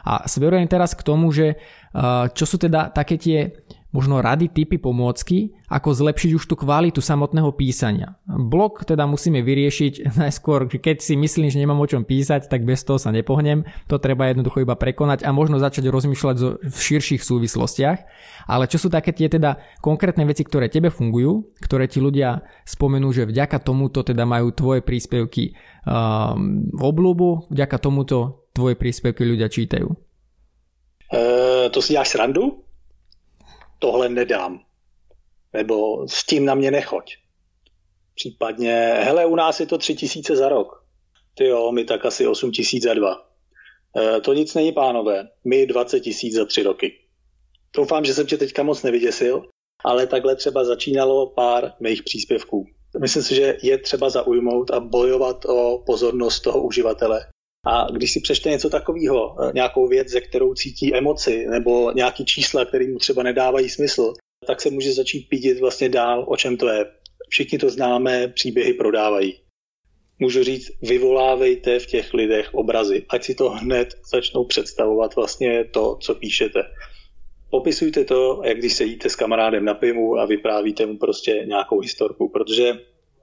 a 0.00 0.12
smerujem 0.24 0.64
teraz 0.64 0.96
k 0.96 1.04
tomu, 1.04 1.28
že 1.28 1.60
čo 2.32 2.44
sú 2.48 2.56
teda 2.56 2.88
také 2.88 3.20
tie 3.20 3.52
možno 3.90 4.22
rady, 4.22 4.46
typy, 4.46 4.78
pomôcky, 4.78 5.50
ako 5.66 5.90
zlepšiť 5.90 6.30
už 6.38 6.44
tú 6.46 6.54
kvalitu 6.54 7.02
samotného 7.02 7.50
písania. 7.54 8.18
Blog 8.26 8.86
teda 8.86 9.06
musíme 9.06 9.42
vyriešiť 9.42 10.06
najskôr, 10.22 10.70
keď 10.70 11.02
si 11.02 11.18
myslím, 11.18 11.50
že 11.50 11.58
nemám 11.58 11.82
o 11.82 11.90
čom 11.90 12.06
písať, 12.06 12.46
tak 12.46 12.62
bez 12.62 12.86
toho 12.86 13.02
sa 13.02 13.10
nepohnem. 13.10 13.66
To 13.90 13.98
treba 13.98 14.30
jednoducho 14.30 14.62
iba 14.62 14.78
prekonať 14.78 15.26
a 15.26 15.34
možno 15.34 15.58
začať 15.58 15.90
rozmýšľať 15.90 16.36
v 16.62 16.78
širších 16.78 17.22
súvislostiach. 17.22 17.98
Ale 18.46 18.70
čo 18.70 18.78
sú 18.78 18.88
také 18.88 19.10
tie 19.10 19.26
teda 19.26 19.58
konkrétne 19.82 20.22
veci, 20.22 20.46
ktoré 20.46 20.70
tebe 20.70 20.94
fungujú, 20.94 21.50
ktoré 21.58 21.90
ti 21.90 21.98
ľudia 21.98 22.46
spomenú, 22.62 23.10
že 23.10 23.26
vďaka 23.26 23.58
tomuto 23.58 24.06
teda 24.06 24.22
majú 24.22 24.54
tvoje 24.54 24.86
príspevky 24.86 25.54
um, 25.82 26.70
v 26.70 26.82
oblúbu, 26.82 27.50
vďaka 27.50 27.76
tomuto 27.82 28.46
tvoje 28.54 28.78
príspevky 28.78 29.26
ľudia 29.26 29.50
čítajú? 29.50 29.90
Uh, 31.10 31.66
to 31.74 31.82
si 31.82 31.92
děláš 31.92 32.08
srandu? 32.08 32.69
Tohle 33.80 34.08
nedám. 34.08 34.60
Nebo 35.52 36.08
s 36.08 36.26
tím 36.26 36.44
na 36.44 36.54
mě 36.54 36.70
nechoď. 36.70 37.16
Případně, 38.14 38.74
hele, 39.00 39.26
u 39.26 39.34
nás 39.34 39.60
je 39.60 39.66
to 39.66 39.78
tři 39.78 39.94
tisíce 39.94 40.36
za 40.36 40.48
rok. 40.48 40.84
Ty 41.34 41.44
jo, 41.44 41.72
my 41.72 41.84
tak 41.84 42.04
asi 42.04 42.26
osm 42.26 42.50
tisíc 42.52 42.82
za 42.82 42.94
dva. 42.94 43.28
E, 43.96 44.20
to 44.20 44.32
nic 44.32 44.54
není, 44.54 44.72
pánové. 44.72 45.28
My 45.44 45.66
20 45.66 46.00
tisíc 46.00 46.34
za 46.34 46.44
tři 46.44 46.62
roky. 46.62 46.98
Doufám, 47.76 48.04
že 48.04 48.14
jsem 48.14 48.26
tě 48.26 48.36
teďka 48.36 48.62
moc 48.62 48.82
nevyděsil, 48.82 49.48
ale 49.84 50.06
takhle 50.06 50.36
třeba 50.36 50.64
začínalo 50.64 51.26
pár 51.26 51.72
mých 51.80 52.02
příspěvků. 52.02 52.66
Myslím 53.00 53.22
si, 53.22 53.34
že 53.34 53.56
je 53.62 53.78
třeba 53.78 54.10
zaujmout 54.10 54.70
a 54.70 54.80
bojovat 54.80 55.44
o 55.44 55.82
pozornost 55.86 56.40
toho 56.40 56.62
uživatele 56.62 57.26
a 57.66 57.86
když 57.92 58.12
si 58.12 58.20
přečte 58.20 58.50
něco 58.50 58.70
takového, 58.70 59.36
eh, 59.42 59.52
nějakou 59.54 59.88
věc, 59.88 60.08
ze 60.08 60.20
kterou 60.20 60.54
cítí 60.54 60.94
emoci, 60.94 61.46
nebo 61.46 61.92
nějaký 61.92 62.24
čísla, 62.24 62.64
které 62.64 62.88
mu 62.88 62.98
třeba 62.98 63.22
nedávají 63.22 63.68
smysl, 63.68 64.14
tak 64.46 64.60
se 64.60 64.70
může 64.70 64.92
začít 64.92 65.28
pídit 65.28 65.60
vlastně 65.60 65.88
dál, 65.88 66.24
o 66.28 66.36
čem 66.36 66.56
to 66.56 66.68
je. 66.68 66.86
Všichni 67.28 67.58
to 67.58 67.70
známe, 67.70 68.28
příběhy 68.28 68.74
prodávají. 68.74 69.40
Můžu 70.18 70.42
říct, 70.42 70.70
vyvolávejte 70.82 71.78
v 71.78 71.86
těch 71.86 72.14
lidech 72.14 72.54
obrazy, 72.54 73.06
ať 73.08 73.24
si 73.24 73.34
to 73.34 73.50
hned 73.50 73.88
začnou 74.12 74.44
představovat 74.44 75.16
vlastně 75.16 75.64
to, 75.64 75.96
co 76.00 76.14
píšete. 76.14 76.62
Popisujte 77.50 78.04
to, 78.04 78.42
jak 78.44 78.58
když 78.58 78.72
sedíte 78.72 79.08
s 79.08 79.16
kamarádem 79.16 79.64
na 79.64 79.74
pivu 79.74 80.18
a 80.18 80.26
vyprávíte 80.26 80.86
mu 80.86 80.98
prostě 80.98 81.44
nějakou 81.46 81.80
historku, 81.80 82.28
protože 82.28 82.72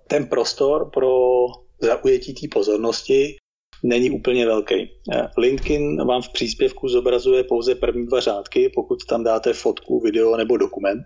ten 0.07 0.27
prostor 0.27 0.89
pro 0.93 1.45
zaujetí 1.81 2.33
té 2.33 2.47
pozornosti 2.51 3.35
není 3.83 4.11
úplně 4.11 4.45
velký. 4.45 4.89
Eh, 5.13 5.27
LinkedIn 5.37 6.05
vám 6.05 6.21
v 6.21 6.29
příspěvku 6.29 6.89
zobrazuje 6.89 7.43
pouze 7.43 7.75
první 7.75 8.05
dva 8.05 8.19
řádky, 8.19 8.71
pokud 8.75 9.05
tam 9.09 9.23
dáte 9.23 9.53
fotku, 9.53 9.99
video 9.99 10.37
nebo 10.37 10.57
dokument. 10.57 11.03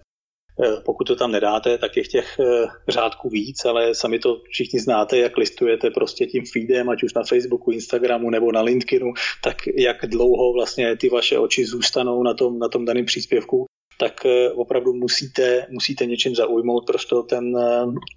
Eh, 0.64 0.82
pokud 0.86 1.04
to 1.04 1.16
tam 1.16 1.32
nedáte, 1.32 1.78
tak 1.78 1.98
je 1.98 2.04
těch 2.04 2.40
eh, 2.40 2.68
řádků 2.88 3.30
víc, 3.30 3.66
ale 3.66 3.96
sami 3.96 4.20
to 4.20 4.42
všichni 4.50 4.80
znáte, 4.80 5.18
jak 5.18 5.38
listujete 5.38 5.90
prostě 5.92 6.26
tím 6.26 6.44
feedem, 6.54 6.90
ať 6.90 7.04
už 7.04 7.14
na 7.14 7.24
Facebooku, 7.24 7.72
Instagramu 7.72 8.30
nebo 8.30 8.52
na 8.52 8.62
LinkedInu, 8.62 9.14
tak 9.44 9.58
jak 9.78 10.06
dlouho 10.06 10.54
vlastně 10.54 10.98
ty 10.98 11.10
vaše 11.10 11.38
oči 11.38 11.66
zůstanou 11.66 12.24
na 12.24 12.34
tom, 12.34 12.60
na 12.60 12.68
tom 12.68 12.86
daném 12.86 13.06
příspěvku, 13.06 13.66
tak 14.00 14.26
opravdu 14.56 14.94
musíte, 14.94 15.68
musíte 15.70 16.06
něčím 16.06 16.36
zaujmout, 16.36 16.86
proč 16.88 17.06
to 17.06 17.24
ten 17.24 17.58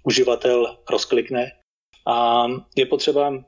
uživatel 0.03 0.77
rozklikne. 0.89 1.51
A 2.07 2.45
je 2.75 2.85
potřeba 2.85 3.43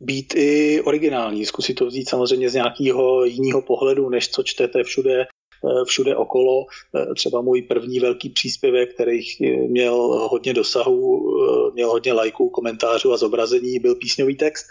být 0.00 0.34
i 0.36 0.80
originální, 0.82 1.46
zkusit 1.46 1.74
to 1.74 1.86
vzít 1.86 2.08
samozřejmě 2.08 2.50
z 2.50 2.54
nějakého 2.54 3.24
jiného 3.24 3.62
pohledu, 3.62 4.08
než 4.08 4.28
co 4.28 4.42
čtete 4.42 4.84
všude, 4.84 5.20
eh, 5.20 5.84
všude 5.86 6.16
okolo. 6.16 6.64
Eh, 6.96 7.14
třeba 7.14 7.40
můj 7.40 7.62
první 7.62 8.00
velký 8.00 8.28
příspěvek, 8.28 8.94
který 8.94 9.20
měl 9.68 9.94
hodně 10.30 10.54
dosahu, 10.54 11.26
eh, 11.28 11.70
měl 11.74 11.90
hodně 11.90 12.12
lajků, 12.12 12.50
komentářů 12.50 13.12
a 13.12 13.16
zobrazení, 13.16 13.78
byl 13.78 13.94
písňový 13.94 14.36
text. 14.36 14.66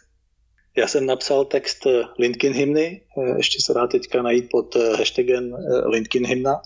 Já 0.78 0.88
jsem 0.88 1.06
napsal 1.06 1.46
text 1.46 1.88
LinkedIn 2.20 2.58
hymny, 2.58 3.02
ještě 3.38 3.58
se 3.62 3.74
dá 3.74 3.88
teďka 3.88 4.22
najít 4.22 4.46
pod 4.52 4.76
hashtagem 4.76 5.56
LinkedIn 5.86 6.28
hymna. 6.28 6.62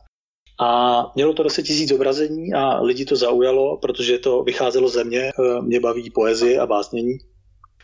A 0.59 1.11
mělo 1.15 1.33
to 1.33 1.43
10 1.43 1.63
tisíc 1.63 1.89
zobrazení 1.89 2.53
a 2.53 2.81
lidi 2.81 3.05
to 3.05 3.15
zaujalo, 3.15 3.77
protože 3.77 4.17
to 4.17 4.43
vycházelo 4.43 4.89
ze 4.89 5.03
mě. 5.03 5.31
Mě 5.61 5.79
baví 5.79 6.09
poezie 6.09 6.59
a 6.59 6.65
básnění 6.65 7.17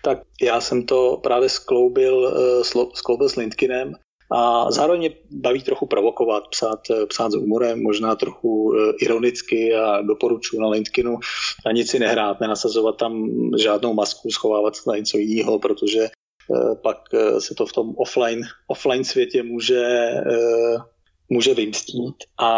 tak 0.06 0.20
já 0.42 0.62
jsem 0.62 0.86
to 0.86 1.20
právě 1.24 1.50
skloubil, 1.50 2.28
eh, 2.28 2.64
skloubil 2.94 3.30
s 3.30 3.36
Lindkinem 3.36 3.94
a 4.32 4.72
zároveň 4.72 5.00
mě 5.00 5.10
baví 5.32 5.64
trochu 5.64 5.86
provokovat, 5.86 6.44
psát, 6.48 6.80
eh, 6.92 7.06
psát 7.06 7.32
s 7.32 7.36
humorem, 7.36 7.84
možná 7.84 8.16
trochu 8.16 8.74
eh, 8.76 8.94
ironicky 9.02 9.76
a 9.76 10.02
doporučuji 10.02 10.60
na 10.62 10.70
LinkedInu 10.70 11.18
a 11.66 11.72
nic 11.72 11.90
si 11.90 12.00
nehrát, 12.00 12.40
nenasazovat 12.40 12.98
tam 12.98 13.30
žádnou 13.58 13.94
masku, 13.94 14.30
schovávat 14.30 14.76
se 14.76 14.82
na 14.88 14.96
něco 14.98 15.18
jiného, 15.18 15.60
protože 15.60 16.08
pak 16.82 16.98
se 17.40 17.56
to 17.56 17.66
v 17.66 17.74
tom 17.74 17.94
offline, 17.98 18.42
offline 18.68 19.04
světě 19.04 19.44
může, 19.44 19.84
může 21.30 21.54
vymstít. 21.54 22.16
A 22.38 22.52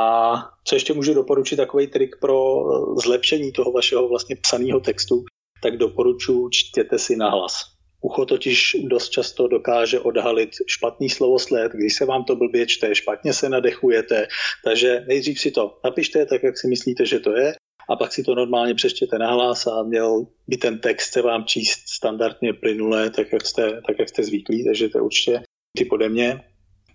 co 0.63 0.75
ještě 0.75 0.93
můžu 0.93 1.13
doporučit, 1.13 1.55
takový 1.55 1.87
trik 1.87 2.15
pro 2.21 2.63
zlepšení 3.03 3.51
toho 3.51 3.71
vašeho 3.71 4.09
vlastně 4.09 4.35
psaného 4.35 4.79
textu, 4.79 5.23
tak 5.63 5.77
doporučuji 5.77 6.49
čtěte 6.49 6.99
si 6.99 7.15
na 7.15 7.29
hlas. 7.29 7.53
Ucho 8.01 8.25
totiž 8.25 8.75
dost 8.83 9.09
často 9.09 9.47
dokáže 9.47 9.99
odhalit 9.99 10.49
špatný 10.67 11.09
slovosled, 11.09 11.71
když 11.71 11.95
se 11.95 12.05
vám 12.05 12.23
to 12.23 12.35
blbě 12.35 12.65
čte, 12.65 12.95
špatně 12.95 13.33
se 13.33 13.49
nadechujete, 13.49 14.27
takže 14.63 15.05
nejdřív 15.07 15.39
si 15.39 15.51
to 15.51 15.79
napište 15.83 16.25
tak, 16.25 16.43
jak 16.43 16.57
si 16.57 16.67
myslíte, 16.67 17.05
že 17.05 17.19
to 17.19 17.37
je, 17.37 17.53
a 17.89 17.95
pak 17.95 18.13
si 18.13 18.23
to 18.23 18.35
normálně 18.35 18.75
přečtěte 18.75 19.17
nahlas 19.17 19.67
a 19.67 19.83
měl 19.83 20.27
by 20.47 20.57
ten 20.57 20.79
text 20.79 21.13
se 21.13 21.21
vám 21.21 21.45
číst 21.45 21.89
standardně 21.89 22.53
plynule, 22.53 23.09
tak 23.09 23.33
jak 23.33 23.45
jste, 23.45 23.81
tak 23.87 23.99
jak 23.99 24.09
jste 24.09 24.23
zvyklí, 24.23 24.65
takže 24.65 24.89
to 24.89 24.97
je 24.97 25.01
určitě 25.01 25.41
ty 25.77 25.89
ode 25.89 26.09
mě. 26.09 26.41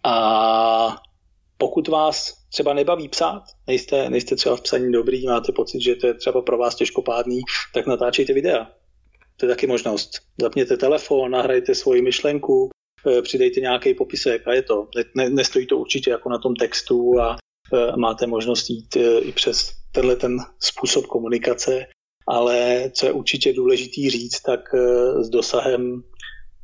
A 0.04 0.97
pokud 1.62 1.88
vás 1.88 2.35
třeba 2.52 2.75
nebaví 2.75 3.09
psát, 3.09 3.42
nejste, 3.66 4.11
nejste 4.11 4.37
třeba 4.37 4.57
v 4.57 4.61
psaní 4.61 4.92
dobrý, 4.92 5.26
máte 5.26 5.52
pocit, 5.52 5.81
že 5.81 5.95
to 5.95 6.07
je 6.07 6.14
třeba 6.14 6.42
pro 6.42 6.59
vás 6.59 6.75
těžkopádný, 6.75 7.40
tak 7.75 7.87
natáčejte 7.87 8.33
videa. 8.33 8.71
To 9.37 9.47
je 9.47 9.50
taky 9.50 9.66
možnost. 9.66 10.11
Zapněte 10.40 10.76
telefon, 10.76 11.31
nahrajte 11.31 11.75
svoji 11.75 12.02
myšlenku, 12.02 12.71
eh, 13.07 13.23
přidejte 13.23 13.61
nějaký 13.61 13.95
popisek 13.95 14.49
a 14.49 14.52
je 14.52 14.62
to. 14.62 14.88
Ne, 15.16 15.31
nestojí 15.31 15.66
to 15.66 15.78
určitě 15.78 16.11
jako 16.11 16.28
na 16.28 16.38
tom 16.38 16.54
textu 16.57 17.21
a 17.21 17.37
eh, 17.37 17.97
máte 17.97 18.26
možnost 18.26 18.71
jít 18.71 18.97
eh, 18.97 19.19
i 19.19 19.33
přes 19.33 19.71
tenhle 19.92 20.16
ten 20.16 20.37
způsob 20.61 21.07
komunikace, 21.07 21.87
ale 22.28 22.90
co 22.95 23.07
je 23.07 23.12
určitě 23.12 23.52
důležitý 23.52 24.11
říct, 24.11 24.40
tak 24.40 24.61
s 25.21 25.28
dosahem 25.28 26.02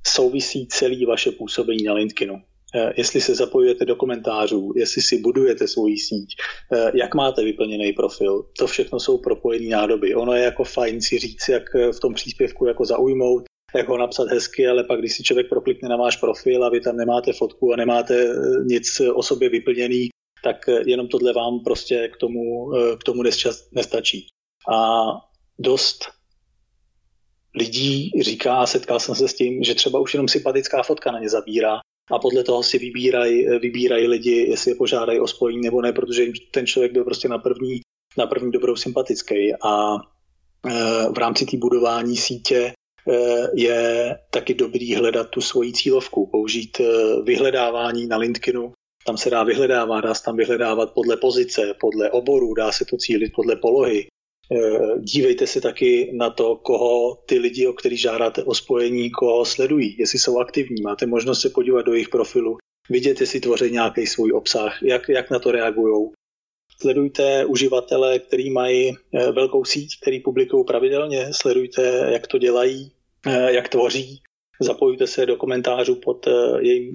souvisí 0.07 0.67
celý 0.67 1.07
vaše 1.07 1.31
působení 1.31 1.83
na 1.83 1.93
LinkedInu. 1.93 2.43
Eh, 2.75 2.93
jestli 2.97 3.21
se 3.21 3.35
zapojujete 3.35 3.85
do 3.85 3.97
komentářů, 3.97 4.73
jestli 4.77 5.03
si 5.03 5.19
budujete 5.19 5.69
svoji 5.69 5.99
síť, 5.99 6.29
eh, 6.73 6.93
jak 6.95 7.15
máte 7.15 7.45
vyplněný 7.45 7.93
profil. 7.93 8.45
To 8.59 8.67
všechno 8.67 9.01
jsou 9.01 9.19
propojené 9.19 9.77
nádoby. 9.77 10.15
Ono 10.15 10.33
je 10.33 10.43
jako 10.43 10.65
fajn 10.65 11.01
si 11.03 11.19
říct, 11.19 11.49
jak 11.49 11.75
eh, 11.75 11.93
v 11.93 12.01
tom 12.01 12.15
příspěvku 12.15 12.67
jako 12.67 12.85
zaujmout, 12.85 13.45
jak 13.75 13.89
ho 13.89 13.99
napsat 13.99 14.29
hezky, 14.29 14.69
ale 14.69 14.85
pak, 14.85 14.99
když 14.99 15.17
si 15.17 15.23
člověk 15.23 15.49
proklikne 15.49 15.89
na 15.89 15.97
váš 15.97 16.17
profil 16.17 16.65
a 16.65 16.69
vy 16.71 16.81
tam 16.81 16.97
nemáte 16.97 17.33
fotku 17.33 17.73
a 17.73 17.77
nemáte 17.77 18.35
nic 18.65 19.01
o 19.15 19.23
sobě 19.23 19.49
vyplněný, 19.49 20.09
tak 20.45 20.57
jenom 20.87 21.09
tohle 21.09 21.33
vám 21.33 21.61
prostě 21.65 22.09
k 22.09 22.17
tomu, 22.17 22.73
k 23.01 23.05
tomu 23.05 23.23
nestačí. 23.73 24.27
A 24.73 25.07
dost 25.59 26.05
lidí 27.55 28.11
říká, 28.21 28.67
setkal 28.67 29.01
jsem 29.01 29.15
se 29.15 29.29
s 29.29 29.35
tím, 29.35 29.63
že 29.63 29.75
třeba 29.75 30.01
už 30.01 30.15
jenom 30.15 30.29
sympatická 30.29 30.83
fotka 30.83 31.13
na 31.13 31.19
ně 31.19 31.29
zabírá 31.29 31.81
a 32.11 32.19
podle 32.19 32.45
toho 32.45 32.63
si 32.63 32.79
vybírají 32.79 33.59
vybíraj 33.59 34.07
lidi, 34.07 34.47
jestli 34.49 34.71
je 34.71 34.75
požádají 34.75 35.21
o 35.21 35.27
spojení 35.27 35.61
nebo 35.61 35.83
ne, 35.83 35.93
protože 35.93 36.27
ten 36.51 36.67
člověk 36.67 36.93
byl 36.93 37.05
prostě 37.05 37.29
na 37.29 37.39
první, 37.39 37.81
na 38.19 38.27
první 38.27 38.51
dobrou 38.51 38.77
sympatický. 38.77 39.55
A 39.65 39.95
e, 39.95 39.99
v 41.13 41.19
rámci 41.19 41.47
té 41.47 41.57
budování 41.57 42.17
sítě 42.17 42.57
e, 42.57 42.73
je 43.55 44.15
taky 44.31 44.55
dobrý 44.55 44.95
hledat 44.95 45.29
tu 45.29 45.41
svoji 45.41 45.73
cílovku, 45.73 46.27
použít 46.27 46.81
e, 46.81 46.85
vyhledávání 47.23 48.07
na 48.07 48.17
LinkedInu, 48.17 48.73
tam 49.07 49.17
se 49.17 49.31
dá 49.31 49.45
vyhledávat, 49.45 50.05
dá 50.05 50.15
se 50.15 50.25
tam 50.25 50.37
vyhledávat 50.37 50.93
podle 50.95 51.17
pozice, 51.17 51.75
podle 51.81 52.11
oboru, 52.11 52.55
dá 52.55 52.73
se 52.73 52.85
to 52.85 52.97
cílit 52.97 53.33
podle 53.37 53.57
polohy, 53.57 54.07
Eh, 54.07 54.18
dívejte 54.99 55.47
se 55.47 55.61
taky 55.61 56.11
na 56.15 56.31
to, 56.31 56.57
koho 56.57 57.15
ty 57.27 57.39
lidi, 57.39 57.67
o 57.67 57.73
kterých 57.73 58.01
žádáte 58.01 58.45
o 58.45 58.55
spojení, 58.55 59.11
koho 59.11 59.45
sledují, 59.45 59.97
jestli 59.99 60.19
jsou 60.19 60.39
aktivní. 60.39 60.83
Máte 60.83 61.07
možnost 61.07 61.41
se 61.41 61.51
podívat 61.51 61.83
do 61.83 61.93
jejich 61.93 62.09
profilu, 62.09 62.59
vidět, 62.91 63.21
jestli 63.21 63.41
tvoří 63.41 63.71
nějaký 63.71 64.07
svůj 64.07 64.33
obsah, 64.33 64.83
jak, 64.83 65.09
jak 65.09 65.31
na 65.31 65.39
to 65.39 65.53
reagují. 65.53 66.11
Sledujte 66.81 67.45
uživatele, 67.45 68.19
který 68.19 68.51
mají 68.51 68.93
eh, 68.93 69.33
velkou 69.33 69.65
síť, 69.65 70.01
který 70.01 70.21
publikují 70.21 70.65
pravidelně, 70.65 71.29
sledujte, 71.33 72.09
jak 72.13 72.27
to 72.27 72.39
dělají, 72.39 72.93
eh, 73.27 73.53
jak 73.53 73.69
tvoří, 73.69 74.23
zapojujte 74.61 75.07
se 75.07 75.27
do 75.27 75.37
komentářů 75.37 75.95
pod 75.95 76.29
jejím 76.61 76.95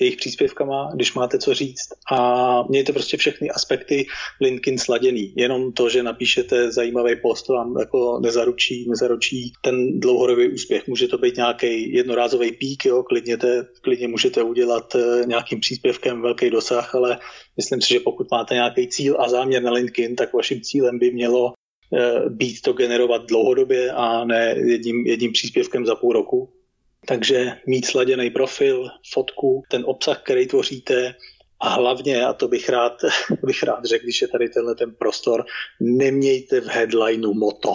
jejich 0.00 0.16
příspěvkama, 0.16 0.90
když 0.94 1.14
máte 1.14 1.38
co 1.38 1.54
říct 1.54 1.88
a 2.12 2.62
mějte 2.68 2.92
prostě 2.92 3.16
všechny 3.16 3.50
aspekty 3.50 4.06
LinkedIn 4.40 4.78
sladěný. 4.78 5.32
Jenom 5.36 5.72
to, 5.72 5.88
že 5.88 6.02
napíšete 6.02 6.72
zajímavý 6.72 7.16
post, 7.22 7.48
vám 7.48 7.78
jako 7.78 8.20
nezaručí, 8.22 8.88
nezaručí 8.88 9.52
ten 9.62 10.00
dlouhodobý 10.00 10.48
úspěch. 10.48 10.88
Může 10.88 11.08
to 11.08 11.18
být 11.18 11.36
nějaký 11.36 11.94
jednorázový 11.94 12.52
pík, 12.52 12.84
jo, 12.84 13.02
klidně, 13.02 13.36
te, 13.36 13.66
klidně 13.82 14.08
můžete 14.08 14.42
udělat 14.42 14.94
eh, 14.94 15.26
nějakým 15.26 15.60
příspěvkem 15.60 16.22
velký 16.22 16.50
dosah, 16.50 16.94
ale 16.94 17.18
myslím 17.56 17.80
si, 17.80 17.88
že 17.94 18.00
pokud 18.00 18.30
máte 18.30 18.54
nějaký 18.54 18.88
cíl 18.88 19.16
a 19.18 19.28
záměr 19.28 19.62
na 19.62 19.72
LinkedIn, 19.72 20.16
tak 20.16 20.32
vaším 20.32 20.60
cílem 20.60 20.98
by 20.98 21.10
mělo 21.10 21.52
eh, 21.52 22.28
být 22.28 22.60
to 22.60 22.72
generovat 22.72 23.26
dlouhodobě 23.26 23.92
a 23.92 24.24
ne 24.24 24.54
jedním, 24.58 25.06
jedním 25.06 25.32
příspěvkem 25.32 25.86
za 25.86 25.94
půl 25.94 26.12
roku. 26.12 26.59
Takže 27.06 27.52
mít 27.66 27.86
sladěný 27.86 28.30
profil, 28.30 28.88
fotku, 29.12 29.62
ten 29.70 29.82
obsah, 29.86 30.22
který 30.22 30.46
tvoříte 30.46 31.14
a 31.60 31.68
hlavně, 31.68 32.24
a 32.24 32.32
to 32.32 32.48
bych 32.48 32.68
rád, 32.68 32.92
bych 33.44 33.62
rád 33.62 33.84
řekl, 33.84 34.04
když 34.04 34.22
je 34.22 34.28
tady 34.28 34.48
tenhle 34.48 34.74
ten 34.74 34.94
prostor, 34.94 35.44
nemějte 35.80 36.60
v 36.60 36.66
headlineu 36.66 37.34
moto. 37.34 37.72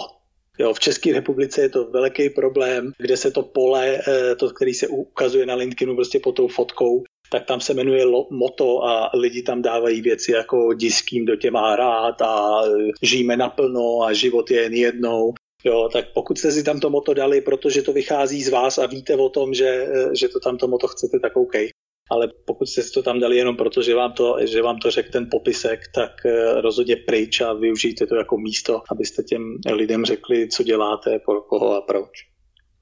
Jo, 0.58 0.74
v 0.74 0.80
České 0.80 1.12
republice 1.12 1.60
je 1.60 1.68
to 1.68 1.90
velký 1.90 2.30
problém, 2.30 2.92
kde 2.98 3.16
se 3.16 3.30
to 3.30 3.42
pole, 3.42 3.98
eh, 4.08 4.36
to, 4.36 4.50
který 4.50 4.74
se 4.74 4.88
ukazuje 4.88 5.46
na 5.46 5.54
LinkedInu 5.54 5.94
prostě 5.94 6.20
pod 6.20 6.32
tou 6.32 6.48
fotkou, 6.48 7.02
tak 7.30 7.44
tam 7.44 7.60
se 7.60 7.74
jmenuje 7.74 8.04
moto 8.30 8.84
a 8.84 9.10
lidi 9.14 9.42
tam 9.42 9.62
dávají 9.62 10.00
věci 10.00 10.32
jako 10.32 10.72
diským 10.72 11.24
do 11.24 11.36
tě 11.36 11.50
má 11.50 11.76
rád 11.76 12.22
a 12.22 12.62
žijeme 13.02 13.36
naplno 13.36 14.02
a 14.02 14.12
život 14.12 14.50
je 14.50 14.62
jen 14.62 14.74
jednou. 14.74 15.34
Jo, 15.66 15.88
tak 15.92 16.04
pokud 16.14 16.38
jste 16.38 16.52
si 16.52 16.62
tam 16.64 16.80
to 16.80 16.90
moto 16.90 17.14
dali, 17.14 17.40
protože 17.40 17.82
to 17.82 17.92
vychází 17.92 18.42
z 18.42 18.48
vás 18.48 18.78
a 18.78 18.86
víte 18.86 19.16
o 19.16 19.28
tom, 19.28 19.54
že, 19.54 19.86
že 20.14 20.28
to 20.28 20.40
tam 20.40 20.58
to 20.58 20.68
moto 20.68 20.88
chcete, 20.88 21.18
tak 21.18 21.36
OK. 21.36 21.54
Ale 22.10 22.28
pokud 22.46 22.68
jste 22.68 22.82
si 22.82 22.92
to 22.92 23.02
tam 23.02 23.20
dali 23.20 23.36
jenom 23.36 23.56
proto, 23.56 23.82
že 23.82 23.94
vám 23.94 24.12
to, 24.12 24.36
že 24.46 24.62
vám 24.62 24.78
to 24.78 24.90
řekl 24.90 25.10
ten 25.12 25.26
popisek, 25.30 25.80
tak 25.94 26.10
eh, 26.26 26.60
rozhodně 26.60 26.96
pryč 26.96 27.40
a 27.40 27.52
využijte 27.52 28.06
to 28.06 28.14
jako 28.14 28.38
místo, 28.38 28.82
abyste 28.90 29.22
těm 29.22 29.42
lidem 29.72 30.04
řekli, 30.04 30.48
co 30.48 30.62
děláte, 30.62 31.18
pro 31.18 31.42
koho 31.42 31.74
a 31.74 31.80
proč. 31.80 32.10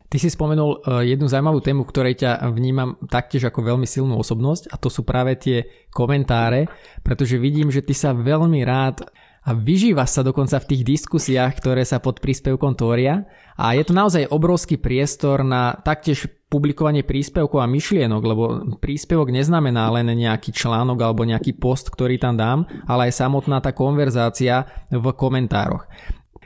Ty 0.08 0.18
si 0.18 0.30
spomenul 0.30 0.78
eh, 0.84 1.16
jednu 1.16 1.24
zaujímavú 1.28 1.64
tému, 1.64 1.88
ktorej 1.88 2.20
ťa 2.20 2.52
vnímam 2.52 3.00
taktiež 3.08 3.48
ako 3.48 3.64
veľmi 3.64 3.88
silnú 3.88 4.20
osobnosť 4.20 4.68
a 4.70 4.76
to 4.76 4.92
sú 4.92 5.08
práve 5.08 5.40
tie 5.40 5.88
komentáre, 5.88 6.68
pretože 7.00 7.40
vidím, 7.40 7.72
že 7.72 7.80
ty 7.80 7.96
sa 7.96 8.12
veľmi 8.12 8.60
rád 8.60 9.08
a 9.44 9.52
vyžíva 9.52 10.08
sa 10.08 10.24
dokonca 10.24 10.56
v 10.56 10.68
tých 10.72 10.82
diskusiách, 10.88 11.60
ktoré 11.60 11.84
sa 11.84 12.00
pod 12.00 12.24
príspevkom 12.24 12.72
tvoria 12.72 13.28
a 13.60 13.76
je 13.76 13.84
to 13.84 13.92
naozaj 13.92 14.32
obrovský 14.32 14.80
priestor 14.80 15.44
na 15.44 15.76
taktiež 15.84 16.24
publikovanie 16.48 17.04
príspevkov 17.04 17.60
a 17.60 17.68
myšlienok, 17.68 18.22
lebo 18.24 18.42
príspevok 18.80 19.28
neznamená 19.28 19.92
len 19.92 20.08
nejaký 20.16 20.48
článok 20.48 20.98
alebo 21.04 21.28
nejaký 21.28 21.60
post, 21.60 21.92
ktorý 21.92 22.16
tam 22.16 22.40
dám, 22.40 22.64
ale 22.88 23.12
aj 23.12 23.20
samotná 23.20 23.60
tá 23.60 23.76
konverzácia 23.76 24.64
v 24.88 25.04
komentároch. 25.12 25.84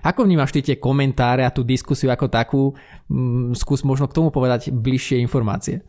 Ako 0.03 0.27
vnímaš 0.27 0.55
ty 0.55 0.63
tie 0.63 0.79
komentáre 0.79 1.43
a 1.43 1.55
tú 1.55 1.67
diskusiu 1.67 2.11
ako 2.11 2.27
takú? 2.31 2.63
Mm, 3.11 3.55
skús 3.55 3.83
možno 3.83 4.07
k 4.07 4.17
tomu 4.17 4.31
povedať 4.31 4.71
bližšie 4.71 5.19
informácie. 5.19 5.83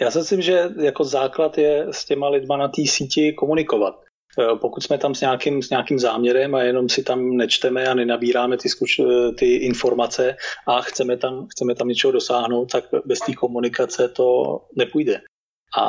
Já 0.00 0.10
si 0.10 0.18
myslím, 0.18 0.42
že 0.42 0.68
jako 0.78 1.04
základ 1.04 1.58
je 1.58 1.86
s 1.90 2.04
těma 2.04 2.28
lidma 2.28 2.56
na 2.56 2.68
té 2.68 2.82
síti 2.86 3.32
komunikovat. 3.32 3.94
Eh, 4.38 4.56
pokud 4.60 4.82
jsme 4.82 4.98
tam 4.98 5.14
s 5.14 5.20
nějakým, 5.20 5.62
s 5.62 5.70
nějakým 5.70 5.98
záměrem 5.98 6.54
a 6.54 6.62
jenom 6.62 6.88
si 6.88 7.02
tam 7.02 7.36
nečteme 7.36 7.86
a 7.86 7.94
nenabíráme 7.94 8.56
ty, 8.56 8.68
zkuš, 8.68 8.98
eh, 8.98 9.32
ty 9.32 9.54
informace 9.54 10.36
a 10.66 10.80
chceme 10.80 11.16
tam, 11.16 11.46
chceme 11.50 11.74
tam 11.74 11.88
něčeho 11.88 12.12
dosáhnout, 12.12 12.72
tak 12.72 12.84
bez 13.04 13.18
té 13.18 13.32
komunikace 13.32 14.08
to 14.08 14.58
nepůjde. 14.76 15.20
A 15.78 15.84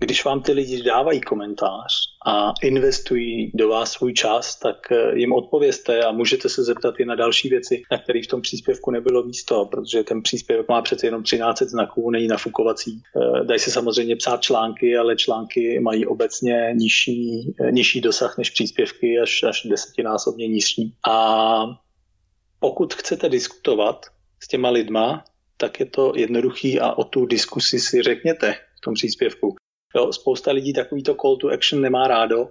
když 0.00 0.24
vám 0.24 0.42
ty 0.42 0.52
lidi 0.52 0.82
dávají 0.82 1.20
komentář 1.20 1.92
a 2.26 2.52
investují 2.62 3.50
do 3.54 3.68
vás 3.68 3.92
svůj 3.92 4.12
čas, 4.12 4.58
tak 4.58 4.92
eh, 4.92 5.18
jim 5.18 5.32
odpověste 5.32 6.04
a 6.04 6.12
můžete 6.12 6.48
se 6.48 6.64
zeptat 6.64 6.94
i 7.00 7.04
na 7.04 7.14
další 7.14 7.48
věci, 7.48 7.82
na 7.92 7.98
kterých 7.98 8.24
v 8.24 8.28
tom 8.28 8.40
příspěvku 8.40 8.90
nebylo 8.90 9.22
místo, 9.22 9.64
protože 9.64 10.04
ten 10.04 10.22
příspěvek 10.22 10.68
má 10.68 10.82
přece 10.82 11.06
jenom 11.06 11.22
13 11.22 11.62
znaků, 11.62 12.10
není 12.10 12.28
nafukovací. 12.28 13.02
Eh, 13.16 13.44
dají 13.44 13.60
se 13.60 13.70
samozřejmě 13.70 14.16
psát 14.16 14.42
články, 14.42 14.96
ale 14.96 15.16
články 15.16 15.80
mají 15.80 16.06
obecně 16.06 16.70
nižší, 16.74 17.54
eh, 17.60 17.72
nižší 17.72 18.00
dosah 18.00 18.38
než 18.38 18.50
příspěvky, 18.50 19.18
až, 19.22 19.42
až 19.42 19.66
desetinásobně 19.70 20.48
nižší. 20.48 20.94
A 21.08 21.64
pokud 22.60 22.94
chcete 22.94 23.28
diskutovat 23.28 24.06
s 24.42 24.48
těma 24.48 24.70
lidma, 24.70 25.24
tak 25.56 25.80
je 25.80 25.86
to 25.86 26.12
jednoduchý 26.16 26.80
a 26.80 26.92
o 26.92 27.04
tu 27.04 27.26
diskusi 27.26 27.80
si 27.80 28.02
řekněte 28.02 28.52
v 28.52 28.80
tom 28.80 28.94
příspěvku. 28.94 29.59
Jo, 29.96 30.12
spousta 30.12 30.52
lidí 30.52 30.72
takovýto 30.72 31.14
call 31.14 31.36
to 31.36 31.48
action 31.48 31.82
nemá 31.82 32.08
rádo, 32.08 32.50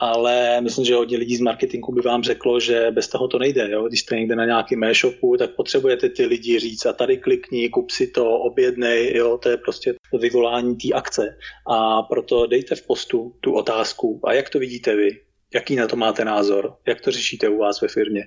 ale 0.00 0.60
myslím, 0.60 0.84
že 0.84 0.94
hodně 0.94 1.16
lidí 1.16 1.36
z 1.36 1.40
marketingu 1.40 1.92
by 1.92 2.00
vám 2.00 2.22
řeklo, 2.22 2.60
že 2.60 2.90
bez 2.90 3.08
toho 3.08 3.28
to 3.28 3.38
nejde. 3.38 3.70
Jo? 3.70 3.88
Když 3.88 4.00
jste 4.00 4.16
někde 4.16 4.36
na 4.36 4.44
nějakém 4.46 4.84
e-shopu, 4.84 5.36
tak 5.36 5.54
potřebujete 5.56 6.08
ty 6.08 6.26
lidi 6.26 6.58
říct 6.58 6.86
a 6.86 6.92
tady 6.92 7.18
klikni, 7.18 7.68
kup 7.68 7.90
si 7.90 8.06
to, 8.06 8.30
objednej, 8.30 9.16
jo? 9.16 9.38
to 9.38 9.48
je 9.48 9.56
prostě 9.56 9.94
vyvolání 10.20 10.76
té 10.76 10.88
akce. 10.94 11.38
A 11.70 12.02
proto 12.02 12.46
dejte 12.46 12.74
v 12.74 12.86
postu 12.86 13.34
tu 13.40 13.52
otázku. 13.52 14.20
A 14.24 14.32
jak 14.32 14.50
to 14.50 14.58
vidíte 14.58 14.96
vy? 14.96 15.20
Jaký 15.54 15.76
na 15.76 15.86
to 15.86 15.96
máte 15.96 16.24
názor? 16.24 16.76
Jak 16.88 17.00
to 17.00 17.10
řešíte 17.10 17.48
u 17.48 17.58
vás 17.58 17.80
ve 17.80 17.88
firmě? 17.88 18.24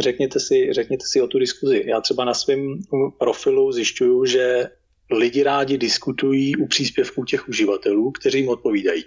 řekněte 0.00 0.40
si, 0.40 0.72
řekněte 0.72 1.04
si 1.06 1.22
o 1.22 1.26
tu 1.26 1.38
diskuzi. 1.38 1.84
Já 1.86 2.00
třeba 2.00 2.24
na 2.24 2.34
svém 2.34 2.78
profilu 3.18 3.72
zjišťuju, 3.72 4.24
že 4.24 4.70
lidi 5.12 5.42
rádi 5.42 5.78
diskutují 5.78 6.56
u 6.56 6.66
příspěvků 6.66 7.24
těch 7.24 7.48
uživatelů, 7.48 8.10
kteří 8.10 8.38
jim 8.38 8.48
odpovídají. 8.48 9.04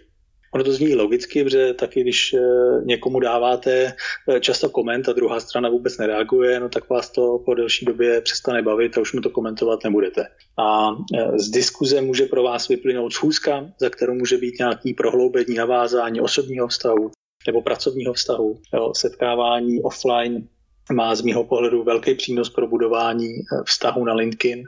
Ono 0.53 0.63
to 0.63 0.73
zní 0.73 0.95
logicky, 0.95 1.43
protože 1.43 1.73
taky 1.73 2.01
když 2.01 2.33
eh, 2.33 2.39
někomu 2.83 3.19
dáváte 3.19 3.93
eh, 4.29 4.39
často 4.39 4.69
koment 4.69 5.09
a 5.09 5.13
druhá 5.13 5.39
strana 5.39 5.69
vůbec 5.69 5.97
nereaguje, 5.97 6.59
no 6.59 6.69
tak 6.69 6.89
vás 6.89 7.09
to 7.09 7.39
po 7.45 7.53
delší 7.53 7.85
době 7.85 8.21
přestane 8.21 8.61
bavit 8.61 8.97
a 8.97 9.01
už 9.01 9.13
mu 9.13 9.21
to 9.21 9.29
komentovat 9.29 9.83
nebudete. 9.83 10.27
A 10.57 10.89
eh, 10.91 11.39
z 11.39 11.49
diskuze 11.49 12.01
může 12.01 12.25
pro 12.25 12.43
vás 12.43 12.67
vyplynout 12.67 13.13
schůzka, 13.13 13.65
za 13.79 13.89
kterou 13.89 14.13
může 14.13 14.37
být 14.37 14.59
nějaký 14.59 14.93
prohloubení, 14.93 15.55
navázání 15.55 16.21
osobního 16.21 16.67
vztahu 16.67 17.11
nebo 17.47 17.61
pracovního 17.61 18.13
vztahu. 18.13 18.59
Jo, 18.73 18.93
setkávání 18.95 19.81
offline 19.81 20.47
má 20.93 21.15
z 21.15 21.21
mého 21.21 21.43
pohledu 21.43 21.83
velký 21.83 22.15
přínos 22.15 22.49
pro 22.49 22.67
budování 22.67 23.27
vztahu 23.65 24.05
na 24.05 24.13
LinkedIn. 24.13 24.63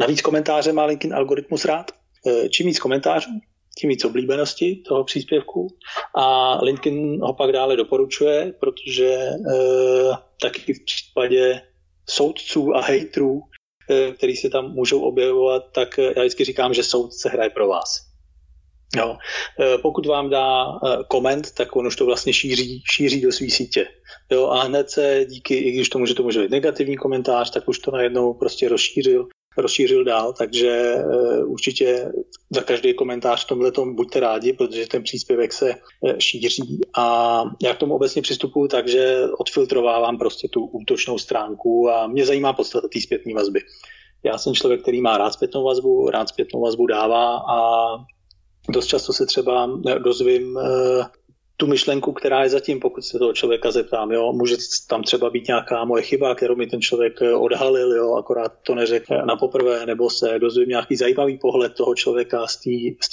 Navíc 0.00 0.20
komentáře 0.20 0.72
má 0.72 0.84
LinkedIn 0.84 1.14
algoritmus 1.14 1.64
rád. 1.64 1.90
Čím 2.50 2.66
víc 2.66 2.78
komentářů, 2.78 3.30
tím 3.78 3.90
víc 3.90 4.04
oblíbenosti 4.04 4.82
toho 4.88 5.04
příspěvku 5.04 5.68
a 6.16 6.58
LinkedIn 6.64 7.20
ho 7.22 7.34
pak 7.34 7.52
dále 7.52 7.76
doporučuje, 7.76 8.52
protože 8.60 9.06
e, 9.06 9.36
taky 10.42 10.74
v 10.74 10.84
případě 10.84 11.62
soudců 12.08 12.76
a 12.76 12.80
hejtrů, 12.80 13.40
e, 13.90 14.12
který 14.12 14.36
se 14.36 14.50
tam 14.50 14.72
můžou 14.72 15.02
objevovat, 15.02 15.62
tak 15.74 15.98
já 15.98 16.22
vždycky 16.22 16.44
říkám, 16.44 16.74
že 16.74 16.82
soudce 16.82 17.28
hraje 17.28 17.50
pro 17.50 17.68
vás. 17.68 18.10
Jo. 18.96 19.16
E, 19.60 19.78
pokud 19.78 20.06
vám 20.06 20.30
dá 20.30 20.64
e, 20.64 20.68
koment, 21.08 21.54
tak 21.54 21.76
on 21.76 21.86
už 21.86 21.96
to 21.96 22.06
vlastně 22.06 22.32
šíří, 22.32 22.82
šíří 22.92 23.20
do 23.20 23.32
své 23.32 23.50
sítě. 23.50 23.86
Jo, 24.30 24.46
a 24.46 24.62
hned 24.62 24.90
se 24.90 25.24
díky, 25.28 25.54
i 25.54 25.72
když 25.72 25.88
to 25.88 25.98
může, 25.98 26.14
to 26.14 26.22
může 26.22 26.42
být 26.42 26.50
negativní 26.50 26.96
komentář, 26.96 27.50
tak 27.50 27.68
už 27.68 27.78
to 27.78 27.90
najednou 27.90 28.34
prostě 28.34 28.68
rozšířil 28.68 29.28
rozšířil 29.56 30.04
dál, 30.04 30.32
takže 30.32 30.94
uh, 31.06 31.52
určitě 31.52 32.12
za 32.50 32.60
každý 32.60 32.94
komentář 32.94 33.44
v 33.44 33.48
tomhle 33.48 33.72
tom 33.72 33.94
buďte 33.94 34.20
rádi, 34.20 34.52
protože 34.52 34.86
ten 34.86 35.02
příspěvek 35.02 35.52
se 35.52 35.74
uh, 36.00 36.12
šíří 36.18 36.80
a 36.96 37.44
já 37.62 37.74
k 37.74 37.78
tomu 37.78 37.94
obecně 37.94 38.22
přistupuji 38.22 38.68
tak, 38.68 38.88
že 38.88 39.26
odfiltrovávám 39.38 40.18
prostě 40.18 40.48
tu 40.48 40.66
útočnou 40.66 41.18
stránku 41.18 41.90
a 41.90 42.06
mě 42.06 42.26
zajímá 42.26 42.52
podstata 42.52 42.88
té 42.88 43.00
zpětné 43.00 43.34
vazby. 43.34 43.60
Já 44.22 44.38
jsem 44.38 44.54
člověk, 44.54 44.82
který 44.82 45.00
má 45.00 45.18
rád 45.18 45.32
zpětnou 45.32 45.64
vazbu, 45.64 46.10
rád 46.10 46.28
zpětnou 46.28 46.60
vazbu 46.60 46.86
dává 46.86 47.36
a 47.36 47.58
dost 48.68 48.86
často 48.86 49.12
se 49.12 49.26
třeba 49.26 49.70
dozvím 49.98 50.56
uh, 50.56 51.04
tu 51.60 51.66
myšlenku, 51.66 52.12
která 52.12 52.42
je 52.42 52.48
zatím, 52.48 52.80
pokud 52.80 53.04
se 53.04 53.18
toho 53.18 53.32
člověka 53.32 53.70
zeptám. 53.70 54.12
Jo. 54.12 54.32
Může 54.32 54.56
tam 54.88 55.02
třeba 55.02 55.30
být 55.30 55.48
nějaká 55.48 55.84
moje 55.84 56.02
chyba, 56.02 56.34
kterou 56.34 56.56
mi 56.56 56.66
ten 56.66 56.80
člověk 56.80 57.22
eh, 57.22 57.34
odhalil, 57.34 57.92
jo, 57.96 58.14
akorát 58.14 58.52
to 58.62 58.74
neřekl 58.74 59.22
na 59.24 59.36
poprvé, 59.36 59.86
nebo 59.86 60.10
se 60.10 60.38
dozvím 60.38 60.68
nějaký 60.68 60.96
zajímavý 60.96 61.38
pohled 61.38 61.74
toho 61.74 61.94
člověka 61.94 62.46
z 62.46 62.56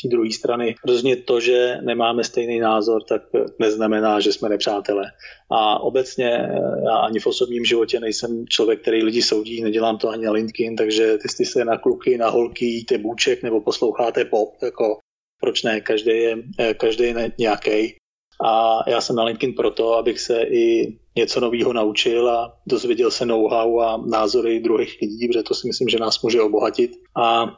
té 0.02 0.08
druhé 0.08 0.32
strany. 0.32 0.76
Rozhodně 0.86 1.16
to, 1.16 1.40
že 1.40 1.78
nemáme 1.82 2.24
stejný 2.24 2.60
názor, 2.60 3.04
tak 3.04 3.22
neznamená, 3.60 4.20
že 4.20 4.34
jsme 4.34 4.50
nepřátelé. 4.50 5.04
A 5.52 5.80
obecně 5.80 6.30
eh, 6.32 6.60
já 6.86 6.96
ani 6.98 7.20
v 7.20 7.28
osobním 7.28 7.66
životě 7.66 8.00
nejsem 8.00 8.48
člověk, 8.48 8.82
který 8.82 9.04
lidi 9.04 9.22
soudí, 9.22 9.64
nedělám 9.64 9.98
to 9.98 10.10
ani 10.10 10.26
na 10.26 10.32
LinkedIn, 10.32 10.76
takže 10.76 11.18
ty 11.18 11.46
jste 11.46 11.66
na 11.66 11.78
kluky, 11.78 12.18
na 12.18 12.30
holky 12.30 12.66
jíte 12.66 12.98
bůček 12.98 13.44
nebo 13.44 13.62
posloucháte 13.62 14.26
pop, 14.26 14.50
jako 14.64 14.98
proč 15.42 15.64
ne, 15.64 15.82
každý 15.82 16.12
je, 16.12 16.38
eh, 16.60 16.74
každý 16.74 17.04
je 17.04 17.32
nějaký. 17.38 18.07
A 18.44 18.80
já 18.90 19.02
jsem 19.02 19.16
na 19.16 19.24
LinkedIn 19.24 19.56
proto, 19.56 19.94
abych 19.94 20.20
se 20.20 20.42
i 20.42 20.98
něco 21.16 21.40
nového 21.40 21.74
naučil 21.74 22.30
a 22.30 22.54
dozvěděl 22.66 23.12
se 23.12 23.26
know-how 23.26 23.80
a 23.80 24.04
názory 24.06 24.60
druhých 24.60 24.98
lidí, 25.02 25.28
protože 25.28 25.44
to 25.44 25.56
si 25.56 25.68
myslím, 25.68 25.90
že 25.90 26.00
nás 26.00 26.22
může 26.22 26.42
obohatit. 26.42 26.92
A 27.16 27.58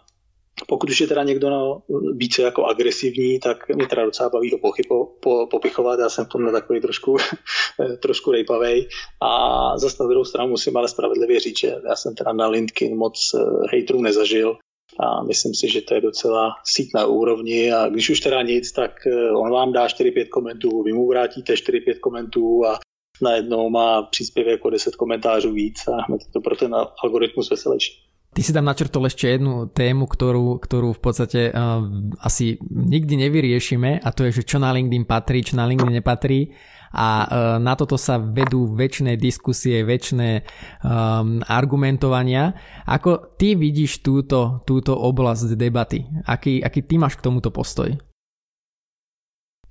pokud 0.68 0.90
už 0.90 1.02
je 1.02 1.08
teda 1.08 1.24
někdo 1.24 1.50
no, 1.50 1.82
více 2.16 2.42
jako 2.42 2.66
agresivní, 2.66 3.40
tak 3.40 3.70
mě 3.70 3.88
teda 3.88 4.06
docela 4.06 4.30
baví 4.30 4.52
ho 4.52 4.58
pochypo, 4.58 5.06
po, 5.20 5.48
popichovat. 5.48 6.00
Já 6.00 6.10
jsem 6.10 6.26
v 6.26 6.30
tomhle 6.30 6.52
takový 6.52 6.82
trošku, 6.82 7.18
trošku 8.02 8.32
rejpavej. 8.32 8.88
A 9.22 9.78
zase 9.78 10.04
na 10.04 10.10
druhou 10.10 10.26
stranu 10.26 10.50
musím 10.50 10.78
ale 10.78 10.88
spravedlivě 10.88 11.40
říct, 11.40 11.60
že 11.60 11.76
já 11.90 11.96
jsem 11.96 12.16
teda 12.16 12.34
na 12.34 12.48
LinkedIn 12.48 12.98
moc 12.98 13.32
eh, 13.36 13.40
hejtrů 13.72 14.02
nezažil 14.02 14.58
a 15.00 15.24
myslím 15.24 15.56
si, 15.56 15.70
že 15.70 15.82
to 15.82 15.96
je 15.96 16.02
docela 16.02 16.60
síť 16.64 16.92
na 16.96 17.06
úrovni 17.06 17.72
a 17.72 17.90
když 17.90 18.10
už 18.10 18.20
teda 18.20 18.42
nic, 18.42 18.72
tak 18.72 19.08
eh, 19.08 19.32
on 19.32 19.52
vám 19.52 19.74
dá 19.74 19.88
4-5 19.88 20.28
komentů, 20.30 20.84
vy 20.84 20.94
mu 20.94 21.08
vrátíte 21.08 21.54
4-5 21.54 22.00
komentů 22.00 22.66
a 22.66 22.80
najednou 23.22 23.70
má 23.70 24.02
příspěvek 24.02 24.66
o 24.66 24.70
10 24.70 24.96
komentářů 24.96 25.52
víc 25.52 25.88
a 25.88 25.98
to 26.34 26.42
pro 26.42 26.56
ten 26.56 26.76
algoritmus 27.04 27.50
veselejší. 27.50 27.94
Ty 28.30 28.46
si 28.46 28.54
tam 28.54 28.70
načrtol 28.70 29.10
ešte 29.10 29.26
jednu 29.26 29.74
tému, 29.74 30.06
ktorú, 30.06 30.62
ktorú 30.62 30.94
v 30.94 31.02
podstate 31.02 31.50
uh, 31.50 31.82
asi 32.22 32.62
nikdy 32.70 33.26
nevyriešime 33.26 34.06
a 34.06 34.10
to 34.14 34.30
je, 34.30 34.40
že 34.40 34.44
čo 34.46 34.62
na 34.62 34.70
LinkedIn 34.70 35.10
patrí, 35.10 35.42
čo 35.42 35.58
na 35.58 35.66
LinkedIn 35.66 35.98
nepatrí 35.98 36.54
a 36.94 37.08
e, 37.22 37.26
na 37.62 37.74
toto 37.78 37.98
sa 37.98 38.18
vedú 38.18 38.74
väčšie 38.74 39.14
diskusie, 39.18 39.86
väčšie 39.86 40.42
um, 40.82 41.42
argumentovania. 41.46 42.58
Ako 42.90 43.38
ty 43.38 43.54
vidíš 43.54 44.02
túto, 44.02 44.66
túto 44.66 44.98
oblasť 44.98 45.54
debaty? 45.54 46.06
Aký, 46.26 46.64
aký 46.66 46.82
ty 46.82 46.98
máš 46.98 47.16
k 47.16 47.26
tomuto 47.30 47.54
postoj? 47.54 47.94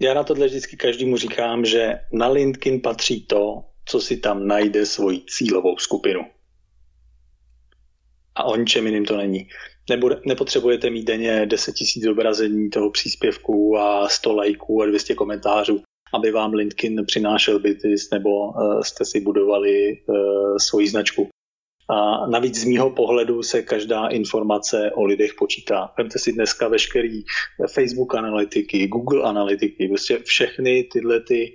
Já 0.00 0.14
na 0.14 0.24
tohle 0.24 0.46
vždycky 0.46 0.76
každému 0.76 1.16
říkám, 1.16 1.64
že 1.64 1.94
na 2.12 2.28
LinkedIn 2.28 2.81
patří 2.81 3.26
to, 3.26 3.64
co 3.85 4.00
si 4.00 4.16
tam 4.16 4.46
najde 4.46 4.87
svoji 4.87 5.20
cílovou 5.26 5.76
skupinu. 5.78 6.20
A 8.35 8.44
o 8.44 8.57
ničem 8.57 8.87
jiným 8.87 9.04
to 9.04 9.16
není. 9.16 9.48
Nebude, 9.90 10.20
nepotřebujete 10.26 10.90
mít 10.90 11.04
denně 11.04 11.46
10 11.46 11.74
000 11.96 12.12
zobrazení 12.12 12.70
toho 12.70 12.90
příspěvku 12.90 13.78
a 13.78 14.09
100 14.09 14.35
lajků 14.35 14.83
a 14.83 14.87
200 14.87 15.14
komentářů 15.14 15.83
aby 16.14 16.30
vám 16.30 16.52
LinkedIn 16.52 17.04
přinášel 17.06 17.58
bytis 17.58 18.10
nebo 18.10 18.48
uh, 18.48 18.80
jste 18.80 19.04
si 19.04 19.20
budovali 19.20 19.92
uh, 20.06 20.56
svoji 20.56 20.88
značku. 20.88 21.28
A 21.90 22.26
navíc 22.26 22.60
z 22.60 22.64
mýho 22.64 22.90
pohledu 22.90 23.42
se 23.42 23.62
každá 23.62 24.08
informace 24.08 24.90
o 24.94 25.04
lidech 25.04 25.34
počítá. 25.38 25.92
Vemte 25.98 26.18
si 26.18 26.32
dneska 26.32 26.68
veškerý 26.68 27.22
Facebook 27.74 28.14
analytiky, 28.14 28.86
Google 28.86 29.22
analytiky, 29.22 29.88
prostě 29.88 30.18
všechny 30.18 30.88
tyhle 30.92 31.20
ty 31.20 31.54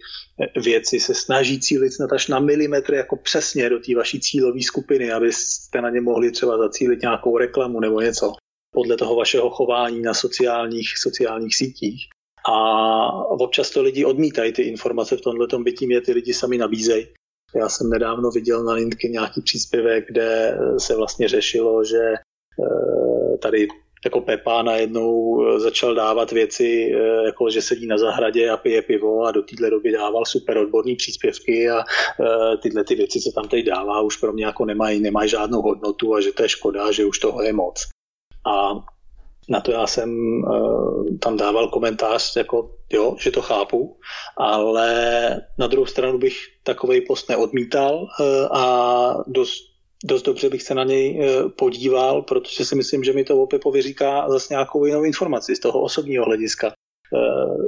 věci 0.63 0.99
se 0.99 1.15
snaží 1.15 1.59
cílit 1.59 1.93
snad 1.93 2.13
až 2.13 2.27
na 2.27 2.39
milimetr 2.39 2.93
jako 2.93 3.15
přesně 3.15 3.69
do 3.69 3.79
té 3.79 3.95
vaší 3.95 4.19
cílové 4.19 4.61
skupiny, 4.61 5.11
abyste 5.11 5.81
na 5.81 5.89
ně 5.89 6.01
mohli 6.01 6.31
třeba 6.31 6.57
zacílit 6.57 7.01
nějakou 7.01 7.37
reklamu 7.37 7.79
nebo 7.79 8.01
něco 8.01 8.33
podle 8.73 8.97
toho 8.97 9.15
vašeho 9.15 9.49
chování 9.49 10.01
na 10.01 10.13
sociálních, 10.13 10.97
sociálních 10.97 11.55
sítích. 11.55 12.09
A 12.49 12.56
občas 13.29 13.69
to 13.69 13.82
lidi 13.82 14.06
odmítají 14.06 14.53
ty 14.53 14.62
informace 14.62 15.17
v 15.17 15.21
tomhle 15.21 15.47
bytí, 15.60 15.88
mě 15.88 16.01
ty 16.01 16.12
lidi 16.12 16.34
sami 16.34 16.58
nabízejí. 16.58 17.08
Já 17.56 17.69
jsem 17.69 17.89
nedávno 17.89 18.32
viděl 18.32 18.63
na 18.63 18.73
LinkedIn 18.73 19.12
nějaký 19.12 19.41
příspěvek, 19.41 20.08
kde 20.08 20.58
se 20.77 20.95
vlastně 20.95 21.27
řešilo, 21.27 21.84
že 21.84 21.99
eh, 21.99 23.38
tady 23.38 23.67
jako 24.06 24.21
Pepa 24.21 24.62
najednou 24.62 25.43
začal 25.60 25.95
dávat 25.95 26.32
věci, 26.32 26.91
eh, 26.95 27.25
jako 27.25 27.49
že 27.49 27.62
sedí 27.62 27.88
na 27.88 27.97
zahradě 27.97 28.49
a 28.49 28.58
pije 28.58 28.82
pivo 28.82 29.23
a 29.23 29.32
do 29.32 29.41
téhle 29.41 29.69
doby 29.69 29.91
dával 29.91 30.25
super 30.25 30.58
odborný 30.58 30.95
příspěvky 30.95 31.69
a 31.69 31.79
eh, 31.79 32.58
tyhle 32.58 32.84
ty 32.84 32.95
věci, 32.95 33.19
co 33.19 33.32
tam 33.32 33.47
teď 33.47 33.65
dává, 33.65 34.01
už 34.01 34.17
pro 34.17 34.34
mě 34.34 34.45
jako 34.45 34.65
nemají, 34.65 34.99
nemají 34.99 35.29
žádnou 35.29 35.62
hodnotu 35.62 36.15
a 36.15 36.21
že 36.21 36.32
to 36.32 36.43
je 36.43 36.49
škoda, 36.49 36.91
že 36.91 37.06
už 37.06 37.19
toho 37.19 37.41
je 37.41 37.53
moc. 37.53 37.84
A 38.45 38.71
na 39.49 39.62
to 39.62 39.71
já 39.71 39.88
jsem 39.88 40.10
uh, 40.43 41.17
tam 41.19 41.38
dával 41.38 41.67
komentář, 41.67 42.36
jako 42.36 42.75
jo, 42.93 43.15
že 43.19 43.32
to 43.32 43.41
chápu, 43.41 43.97
ale 44.38 45.41
na 45.60 45.67
druhou 45.67 45.86
stranu 45.86 46.17
bych 46.17 46.34
takový 46.63 47.01
post 47.01 47.29
neodmítal 47.29 47.95
uh, 47.95 48.58
a 48.58 49.23
dost, 49.27 49.63
dost 50.03 50.23
dobře 50.23 50.49
bych 50.49 50.63
se 50.63 50.75
na 50.75 50.84
něj 50.84 51.19
uh, 51.19 51.49
podíval, 51.49 52.21
protože 52.21 52.65
si 52.65 52.75
myslím, 52.75 53.03
že 53.03 53.13
mi 53.13 53.23
to 53.23 53.41
o 53.41 53.47
Pepovi 53.47 53.82
říká 53.82 54.29
zase 54.29 54.53
nějakou 54.53 54.86
jinou 54.86 55.03
informaci 55.03 55.56
z 55.56 55.60
toho 55.60 55.82
osobního 55.82 56.25
hlediska. 56.25 56.73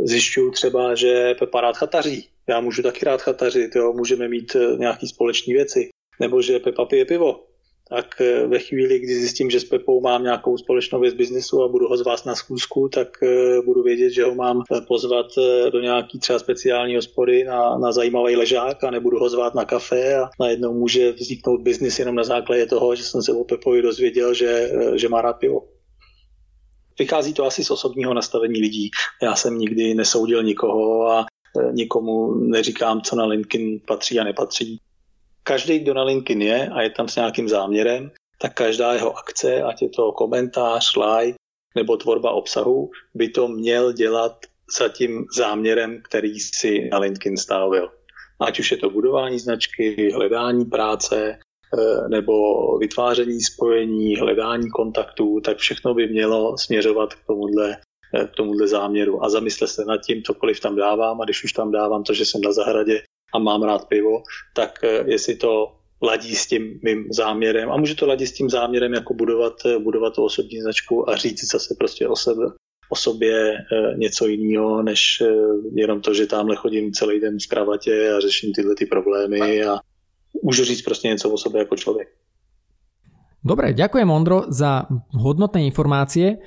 Zjišťuju 0.03 0.51
třeba, 0.51 0.95
že 0.95 1.35
Pepa 1.39 1.61
rád 1.61 1.77
chataří. 1.77 2.27
Já 2.49 2.61
můžu 2.61 2.83
taky 2.83 3.05
rád 3.05 3.21
chatařit, 3.21 3.75
jo, 3.75 3.93
můžeme 3.93 4.27
mít 4.27 4.55
nějaký 4.77 5.07
společné 5.07 5.53
věci. 5.53 5.89
Nebo 6.19 6.41
že 6.41 6.59
Pepa 6.59 6.85
pije 6.85 7.05
pivo 7.05 7.43
tak 7.89 8.21
eh, 8.21 8.47
ve 8.47 8.59
chvíli, 8.59 8.99
kdy 8.99 9.15
zjistím, 9.15 9.49
že 9.49 9.59
s 9.59 9.63
Pepou 9.63 10.01
mám 10.01 10.23
nějakou 10.23 10.57
společnou 10.57 10.99
věc 10.99 11.13
biznisu 11.13 11.63
a 11.63 11.67
budu 11.67 11.87
ho 11.87 11.97
zvát 11.97 12.25
na 12.25 12.35
schůzku, 12.35 12.89
tak 12.89 13.23
eh, 13.23 13.61
budu 13.65 13.83
vědět, 13.83 14.09
že 14.09 14.23
ho 14.23 14.35
mám 14.35 14.63
eh, 14.71 14.81
pozvat 14.81 15.25
do 15.71 15.79
nějaký 15.79 16.19
třeba 16.19 16.39
speciální 16.39 16.95
hospody 16.95 17.43
na, 17.43 17.77
na 17.77 17.91
zajímavý 17.91 18.35
ležák 18.35 18.83
a 18.83 18.91
nebudu 18.91 19.19
ho 19.19 19.29
zvát 19.29 19.55
na 19.55 19.65
kafe 19.65 20.15
a 20.15 20.29
najednou 20.39 20.73
může 20.73 21.11
vzniknout 21.11 21.61
biznis 21.61 21.99
jenom 21.99 22.15
na 22.15 22.23
základě 22.23 22.65
toho, 22.65 22.95
že 22.95 23.03
jsem 23.03 23.21
se 23.21 23.33
o 23.33 23.43
Pepovi 23.43 23.81
dozvěděl, 23.81 24.33
že, 24.33 24.71
že 24.95 25.09
má 25.09 25.21
rád 25.21 25.33
pivo. 25.33 25.67
Vychází 26.99 27.33
to 27.33 27.45
asi 27.45 27.63
z 27.63 27.71
osobního 27.71 28.13
nastavení 28.13 28.61
lidí. 28.61 28.89
Já 29.23 29.35
jsem 29.35 29.57
nikdy 29.57 29.93
nesoudil 29.93 30.43
nikoho 30.43 31.07
a 31.11 31.25
nikomu 31.71 32.33
neříkám, 32.35 33.01
co 33.01 33.15
na 33.15 33.25
LinkedIn 33.25 33.79
patří 33.87 34.19
a 34.19 34.23
nepatří 34.23 34.79
každý, 35.47 35.79
kdo 35.79 35.93
na 35.93 36.03
LinkedIn 36.03 36.41
je 36.41 36.69
a 36.69 36.81
je 36.81 36.89
tam 36.89 37.08
s 37.08 37.15
nějakým 37.15 37.49
záměrem, 37.49 38.12
tak 38.41 38.53
každá 38.53 38.93
jeho 38.93 39.17
akce, 39.17 39.63
ať 39.63 39.81
je 39.81 39.89
to 39.89 40.12
komentář, 40.12 40.95
like 40.95 41.38
nebo 41.75 41.97
tvorba 41.97 42.31
obsahu, 42.31 42.89
by 43.13 43.29
to 43.29 43.47
měl 43.47 43.93
dělat 43.93 44.38
za 44.77 44.89
tím 44.89 45.25
záměrem, 45.38 46.01
který 46.03 46.39
si 46.39 46.89
na 46.91 46.97
LinkedIn 46.97 47.38
stanovil. 47.38 47.91
Ať 48.39 48.60
už 48.60 48.71
je 48.71 48.77
to 48.77 48.89
budování 48.89 49.39
značky, 49.39 50.12
hledání 50.12 50.65
práce, 50.65 51.39
eh, 51.39 52.10
nebo 52.10 52.34
vytváření 52.77 53.41
spojení, 53.41 54.15
hledání 54.15 54.69
kontaktů, 54.69 55.41
tak 55.41 55.58
všechno 55.58 55.93
by 55.93 56.08
mělo 56.08 56.58
směřovat 56.58 57.13
k 57.13 57.25
tomuhle, 57.27 57.77
eh, 58.13 58.27
k 58.27 58.31
tomuhle 58.36 58.67
záměru. 58.67 59.23
A 59.23 59.29
zamysle 59.29 59.67
se 59.67 59.86
nad 59.86 59.97
tím, 59.97 60.23
cokoliv 60.23 60.60
tam 60.60 60.75
dávám, 60.75 61.21
a 61.21 61.25
když 61.25 61.43
už 61.43 61.53
tam 61.53 61.71
dávám 61.71 62.03
to, 62.03 62.13
že 62.13 62.25
jsem 62.25 62.41
na 62.41 62.51
zahradě 62.51 63.01
a 63.35 63.39
mám 63.39 63.63
rád 63.63 63.87
pivo, 63.87 64.23
tak 64.53 64.79
eh, 64.83 65.03
jestli 65.07 65.35
to 65.35 65.75
ladí 66.01 66.35
s 66.35 66.47
tím 66.47 66.79
mým 66.83 67.07
záměrem 67.11 67.71
a 67.71 67.77
může 67.77 67.95
to 67.95 68.07
ladit 68.07 68.27
s 68.27 68.33
tím 68.33 68.49
záměrem 68.49 68.93
jako 68.93 69.13
budovat, 69.13 69.53
budovat 69.79 70.13
tu 70.13 70.23
osobní 70.23 70.61
značku 70.61 71.09
a 71.09 71.15
říct 71.15 71.51
zase 71.51 71.75
prostě 71.77 72.07
o 72.07 72.15
sebe, 72.15 72.45
o 72.89 72.95
sobě 72.95 73.53
eh, 73.53 73.97
něco 73.97 74.27
jiného, 74.27 74.83
než 74.83 75.21
eh, 75.21 75.33
jenom 75.73 76.01
to, 76.01 76.13
že 76.13 76.25
tamhle 76.25 76.55
chodím 76.55 76.93
celý 76.93 77.19
den 77.19 77.37
v 77.39 77.47
kravatě 77.47 78.11
a 78.11 78.19
řeším 78.19 78.53
tyhle 78.53 78.75
ty 78.75 78.85
problémy 78.85 79.63
a 79.63 79.79
můžu 80.43 80.63
říct 80.63 80.81
prostě 80.81 81.07
něco 81.07 81.29
o 81.29 81.37
sobě 81.37 81.59
jako 81.59 81.75
člověk. 81.75 82.07
Dobre, 83.45 83.77
ďakujem 83.77 84.10
Ondro 84.10 84.49
za 84.49 84.89
hodnotné 85.13 85.69
informácie. 85.69 86.41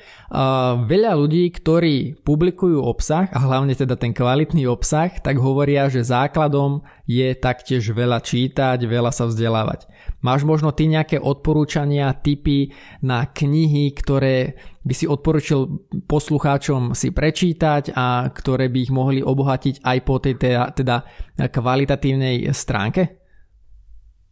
veľa 0.83 1.15
ľudí, 1.15 1.47
ktorí 1.55 2.27
publikujú 2.27 2.83
obsah, 2.83 3.31
a 3.31 3.39
hlavne 3.39 3.71
teda 3.79 3.95
ten 3.95 4.11
kvalitný 4.11 4.67
obsah, 4.67 5.07
tak 5.23 5.39
hovoria, 5.39 5.87
že 5.87 6.03
základom 6.03 6.83
je 7.07 7.39
taktiež 7.39 7.87
veľa 7.95 8.19
čítať, 8.19 8.83
veľa 8.83 9.15
sa 9.15 9.31
vzdelávať. 9.31 9.87
Máš 10.27 10.43
možno 10.43 10.75
ty 10.75 10.91
nejaké 10.91 11.23
odporúčania, 11.23 12.19
typy 12.19 12.75
na 12.99 13.31
knihy, 13.31 13.95
ktoré 13.95 14.59
by 14.83 14.91
si 14.91 15.07
odporučil 15.07 15.87
poslucháčom 16.11 16.99
si 16.99 17.15
prečítať 17.15 17.95
a 17.95 18.27
ktoré 18.27 18.67
by 18.67 18.79
ich 18.83 18.91
mohli 18.91 19.23
obohatiť 19.23 19.87
aj 19.87 19.99
po 20.03 20.19
tej 20.19 20.35
teda, 20.35 20.75
teda 20.75 21.07
kvalitatívnej 21.47 22.51
stránke? 22.51 23.28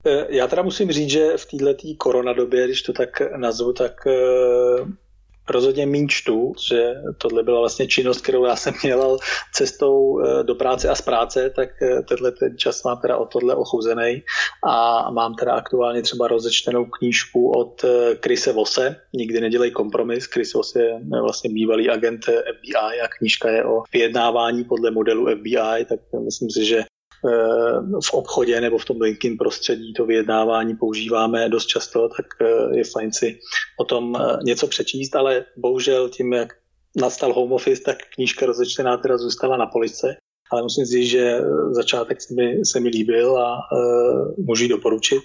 Eh, 0.06 0.26
já 0.28 0.46
teda 0.46 0.62
musím 0.62 0.92
říct, 0.92 1.10
že 1.10 1.36
v 1.36 1.46
této 1.46 1.88
koronadobě, 1.98 2.64
když 2.64 2.82
to 2.82 2.92
tak 2.92 3.36
nazvu, 3.36 3.72
tak 3.72 4.06
eh, 4.06 4.12
rozhodně 5.48 5.86
méně 5.86 6.06
čtu, 6.08 6.52
že 6.68 6.94
tohle 7.18 7.42
byla 7.42 7.60
vlastně 7.60 7.86
činnost, 7.86 8.20
kterou 8.20 8.44
já 8.44 8.56
jsem 8.56 8.74
měl 8.82 9.18
cestou 9.54 10.20
eh, 10.20 10.44
do 10.44 10.54
práce 10.54 10.88
a 10.88 10.94
z 10.94 11.02
práce, 11.02 11.50
tak 11.50 11.68
tenhle 12.08 12.32
ten 12.32 12.58
čas 12.58 12.84
mám 12.84 13.00
teda 13.00 13.16
o 13.16 13.26
tohle 13.26 13.54
ochuzený 13.54 14.22
a 14.68 15.10
mám 15.10 15.34
teda 15.34 15.52
aktuálně 15.52 16.02
třeba 16.02 16.28
rozečtenou 16.28 16.84
knížku 16.84 17.50
od 17.50 17.84
Krise 18.20 18.52
Vose, 18.52 18.96
Nikdy 19.14 19.40
nedělej 19.40 19.70
kompromis. 19.70 20.24
Chris 20.24 20.54
Vose 20.54 20.82
je 20.82 21.00
vlastně 21.22 21.50
bývalý 21.50 21.90
agent 21.90 22.24
FBI 22.24 23.00
a 23.04 23.08
knížka 23.18 23.50
je 23.50 23.64
o 23.64 23.82
vyjednávání 23.92 24.64
podle 24.64 24.90
modelu 24.90 25.26
FBI, 25.26 25.84
tak 25.88 26.00
myslím 26.24 26.50
si, 26.50 26.64
že 26.64 26.84
v 28.05 28.14
obchodě 28.14 28.61
nebo 28.61 28.79
v 28.79 28.85
tom 28.85 29.00
LinkedIn 29.00 29.38
prostředí 29.38 29.92
to 29.92 30.07
vyjednávání 30.07 30.76
používáme 30.76 31.48
dost 31.48 31.66
často, 31.66 32.09
tak 32.09 32.26
eh, 32.40 32.79
je 32.79 32.85
fajn 32.85 33.12
si 33.12 33.38
o 33.81 33.85
tom 33.85 34.16
eh, 34.16 34.38
něco 34.44 34.66
přečíst, 34.66 35.16
ale 35.16 35.44
bohužel 35.57 36.09
tím, 36.09 36.33
jak 36.33 36.52
nastal 36.96 37.33
home 37.33 37.52
office, 37.52 37.83
tak 37.83 37.96
knížka 38.14 38.46
rozečtená 38.46 38.96
teda 38.96 39.18
zůstala 39.18 39.57
na 39.57 39.66
police. 39.66 40.16
Ale 40.52 40.62
musím 40.62 40.85
říct, 40.85 41.11
že 41.11 41.40
začátek 41.70 42.22
se 42.22 42.35
mi, 42.35 42.64
se 42.64 42.81
mi 42.81 42.88
líbil 42.88 43.38
a 43.38 43.59
uh, 43.72 44.44
můžu 44.44 44.62
ji 44.62 44.68
doporučit. 44.68 45.22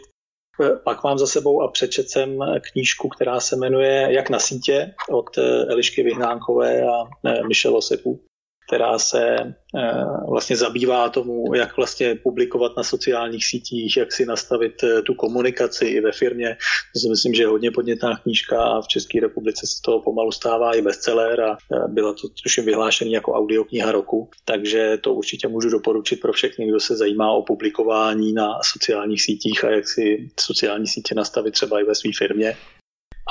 Pak 0.83 1.03
mám 1.03 1.17
za 1.17 1.27
sebou 1.27 1.61
a 1.61 1.71
přečet 1.71 2.09
jsem 2.09 2.39
knížku, 2.71 3.09
která 3.09 3.39
se 3.39 3.55
jmenuje 3.55 4.07
Jak 4.09 4.29
na 4.29 4.39
sítě 4.39 4.93
od 5.09 5.37
Elišky 5.67 6.03
Vyhnánkové 6.03 6.83
a 6.83 7.03
Michelle 7.47 7.77
Oseku 7.77 8.23
která 8.71 8.99
se 8.99 9.35
eh, 9.35 10.03
vlastně 10.29 10.55
zabývá 10.55 11.09
tomu, 11.09 11.55
jak 11.55 11.77
vlastně 11.77 12.15
publikovat 12.15 12.71
na 12.77 12.83
sociálních 12.83 13.45
sítích, 13.45 13.97
jak 13.97 14.13
si 14.13 14.25
nastavit 14.25 14.83
eh, 14.83 15.01
tu 15.01 15.13
komunikaci 15.13 15.85
i 15.85 16.01
ve 16.01 16.11
firmě. 16.11 16.57
To 16.93 16.99
si 16.99 17.09
myslím, 17.09 17.33
že 17.33 17.43
je 17.43 17.47
hodně 17.47 17.71
podnětná 17.71 18.17
knížka 18.17 18.63
a 18.63 18.81
v 18.81 18.87
České 18.87 19.19
republice 19.19 19.67
se 19.67 19.81
toho 19.85 20.01
pomalu 20.01 20.31
stává 20.31 20.75
i 20.75 20.81
bestseller 20.81 21.41
a 21.41 21.51
eh, 21.51 21.87
byla 21.87 22.13
to 22.13 22.27
tuším 22.43 22.65
vyhlášený 22.65 23.11
jako 23.11 23.33
audiokniha 23.33 23.91
roku, 23.91 24.29
takže 24.45 24.97
to 25.01 25.13
určitě 25.13 25.47
můžu 25.47 25.69
doporučit 25.69 26.21
pro 26.21 26.33
všechny, 26.33 26.67
kdo 26.67 26.79
se 26.79 26.95
zajímá 26.95 27.31
o 27.31 27.41
publikování 27.41 28.33
na 28.33 28.59
sociálních 28.63 29.21
sítích 29.21 29.63
a 29.63 29.69
jak 29.69 29.89
si 29.89 30.29
sociální 30.39 30.87
sítě 30.87 31.15
nastavit 31.15 31.51
třeba 31.51 31.81
i 31.81 31.83
ve 31.83 31.95
své 31.95 32.11
firmě. 32.17 32.55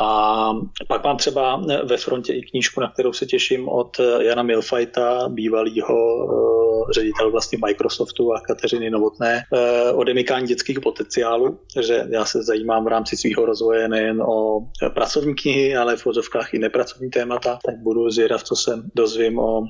A 0.02 0.52
pak 0.88 1.04
mám 1.04 1.16
třeba 1.16 1.62
ve 1.84 1.96
frontě 1.96 2.32
i 2.32 2.42
knížku, 2.42 2.80
na 2.80 2.90
kterou 2.90 3.12
se 3.12 3.26
těším 3.26 3.68
od 3.68 4.00
Jana 4.20 4.42
Milfajta, 4.42 5.28
bývalého 5.28 6.24
uh, 6.24 6.90
ředitel 6.90 7.30
vlastně 7.30 7.58
Microsoftu 7.66 8.32
a 8.34 8.40
Kateřiny 8.40 8.90
Novotné 8.90 9.42
uh, 9.52 10.00
o 10.00 10.04
demykání 10.04 10.46
dětských 10.46 10.80
potenciálů. 10.80 11.58
Takže 11.74 12.06
já 12.10 12.24
se 12.24 12.42
zajímám 12.42 12.84
v 12.84 12.88
rámci 12.88 13.16
svého 13.16 13.46
rozvoje 13.46 13.88
nejen 13.88 14.22
o 14.22 14.60
pracovní 14.94 15.34
knihy, 15.34 15.76
ale 15.76 15.96
v 15.96 16.04
vozovkách 16.04 16.54
i 16.54 16.58
nepracovní 16.58 17.10
témata, 17.10 17.58
tak 17.66 17.74
budu 17.78 18.10
zvědav, 18.10 18.42
co 18.42 18.56
se 18.56 18.82
dozvím 18.94 19.38
o 19.38 19.58
uh, 19.58 19.66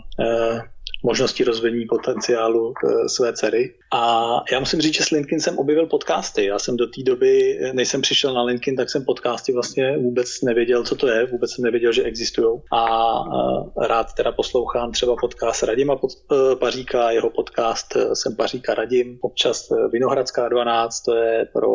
možnosti 1.03 1.45
rozvíjení 1.45 1.87
potenciálu 1.87 2.75
eh, 2.75 3.09
své 3.09 3.33
dcery. 3.33 3.75
A 3.93 4.31
já 4.53 4.61
musím 4.61 4.81
říct, 4.81 4.95
že 4.95 5.05
s 5.05 5.11
LinkedIn 5.11 5.41
jsem 5.41 5.59
objevil 5.59 5.87
podcasty. 5.87 6.45
Já 6.45 6.59
jsem 6.59 6.77
do 6.77 6.87
té 6.87 7.03
doby, 7.03 7.59
než 7.73 7.89
jsem 7.89 8.03
přišel 8.03 8.35
na 8.35 8.43
LinkedIn, 8.43 8.77
tak 8.77 8.91
jsem 8.91 9.05
podcasty 9.05 9.53
vlastně 9.53 9.99
vůbec 9.99 10.43
nevěděl, 10.43 10.85
co 10.85 10.97
to 10.97 11.09
je, 11.09 11.27
vůbec 11.27 11.55
jsem 11.55 11.65
nevěděl, 11.65 11.93
že 11.93 12.03
existují. 12.03 12.61
A 12.73 12.87
eh, 13.21 13.87
rád 13.89 14.15
teda 14.15 14.33
poslouchám 14.33 14.93
třeba 14.93 15.17
podcast 15.21 15.63
Radima 15.63 15.95
eh, 16.05 16.57
Paříka, 16.57 17.11
jeho 17.11 17.31
podcast 17.31 17.97
jsem 18.15 18.37
Paříka 18.37 18.75
Radim, 18.75 19.19
občas 19.21 19.69
Vinohradská 19.93 20.49
12, 20.49 21.01
to 21.01 21.15
je 21.17 21.49
pro 21.53 21.71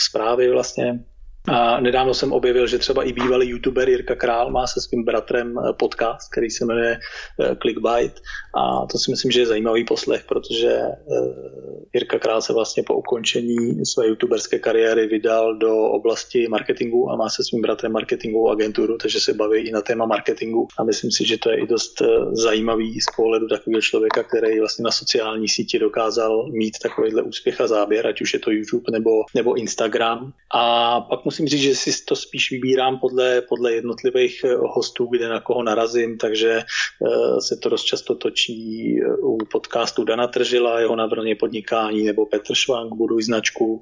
zprávy 0.00 0.50
vlastně 0.50 1.04
a 1.48 1.80
nedávno 1.80 2.14
jsem 2.14 2.32
objevil, 2.32 2.66
že 2.66 2.78
třeba 2.78 3.02
i 3.02 3.12
bývalý 3.12 3.48
youtuber 3.48 3.88
Jirka 3.88 4.14
Král 4.14 4.50
má 4.50 4.66
se 4.66 4.80
svým 4.80 5.04
bratrem 5.04 5.58
eh, 5.58 5.72
podcast, 5.72 6.30
který 6.32 6.50
se 6.50 6.64
jmenuje 6.64 6.98
eh, 7.40 7.56
Clickbait 7.56 8.20
a 8.54 8.86
to 8.86 8.98
si 8.98 9.10
myslím, 9.10 9.30
že 9.30 9.40
je 9.40 9.46
zajímavý 9.46 9.84
poslech, 9.84 10.24
protože 10.28 10.70
eh, 10.70 10.94
Jirka 11.94 12.18
Král 12.18 12.42
se 12.42 12.52
vlastně 12.52 12.82
po 12.82 12.94
ukončení 12.94 13.86
své 13.86 14.06
youtuberské 14.06 14.58
kariéry 14.58 15.06
vydal 15.06 15.54
do 15.54 15.76
oblasti 15.76 16.48
marketingu 16.48 17.10
a 17.10 17.16
má 17.16 17.28
se 17.28 17.44
svým 17.44 17.62
bratrem 17.62 17.92
marketingovou 17.92 18.50
agenturu, 18.50 18.98
takže 18.98 19.20
se 19.20 19.34
baví 19.34 19.60
i 19.60 19.72
na 19.72 19.80
téma 19.80 20.06
marketingu 20.06 20.68
a 20.78 20.84
myslím 20.84 21.10
si, 21.10 21.26
že 21.26 21.38
to 21.38 21.50
je 21.50 21.56
i 21.56 21.66
dost 21.66 22.02
zajímavý 22.32 23.00
z 23.00 23.16
pohledu 23.16 23.48
takového 23.48 23.80
člověka, 23.80 24.22
který 24.22 24.60
vlastně 24.60 24.82
na 24.82 24.90
sociální 24.90 25.48
síti 25.48 25.78
dokázal 25.78 26.48
mít 26.50 26.74
takovýhle 26.82 27.22
úspěch 27.22 27.60
a 27.60 27.66
záběr, 27.66 28.06
ať 28.06 28.20
už 28.20 28.34
je 28.34 28.40
to 28.40 28.50
YouTube 28.50 28.92
nebo, 28.92 29.10
nebo 29.34 29.54
Instagram. 29.54 30.32
A 30.54 31.00
pak 31.00 31.24
musím 31.24 31.35
musím 31.36 31.48
říct, 31.48 31.62
že 31.62 31.74
si 31.74 32.04
to 32.04 32.16
spíš 32.16 32.50
vybírám 32.50 32.98
podle, 32.98 33.40
podle 33.40 33.72
jednotlivých 33.72 34.44
eh, 34.44 34.54
hostů, 34.56 35.06
kde 35.06 35.28
na 35.28 35.40
koho 35.40 35.62
narazím, 35.62 36.18
takže 36.18 36.50
eh, 36.50 37.40
se 37.40 37.56
to 37.56 37.68
dost 37.68 37.84
často 37.84 38.14
točí 38.14 38.96
eh, 39.00 39.16
u 39.16 39.38
podcastu 39.52 40.04
Dana 40.04 40.26
Tržila, 40.26 40.80
jeho 40.80 40.96
navrhně 40.96 41.36
podnikání, 41.36 42.04
nebo 42.04 42.26
Petr 42.26 42.54
Švank, 42.54 42.94
Buduj 42.94 43.22
značku, 43.22 43.80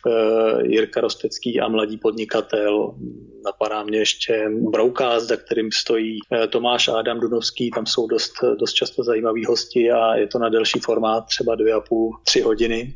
Jirka 0.63 1.01
Rostecký 1.01 1.61
a 1.61 1.69
Mladý 1.69 1.99
podnikatel. 1.99 2.95
Napadá 3.45 3.83
mě 3.83 3.99
ještě 3.99 4.51
Broukaz, 4.71 5.23
za 5.23 5.37
kterým 5.37 5.73
stojí 5.73 6.19
Tomáš 6.49 6.89
a 6.89 6.99
Adam 6.99 7.21
Dunovský, 7.21 7.71
tam 7.71 7.87
jsou 7.87 8.07
dost, 8.07 8.33
dost 8.59 8.73
často 8.73 9.05
zajímaví 9.05 9.45
hosti 9.45 9.91
a 9.91 10.15
je 10.15 10.27
to 10.27 10.39
na 10.39 10.49
delší 10.49 10.81
formát, 10.81 11.25
třeba 11.27 11.55
dvě 11.55 11.73
a 11.73 11.81
půl, 11.81 12.17
tři 12.25 12.41
hodiny. 12.41 12.95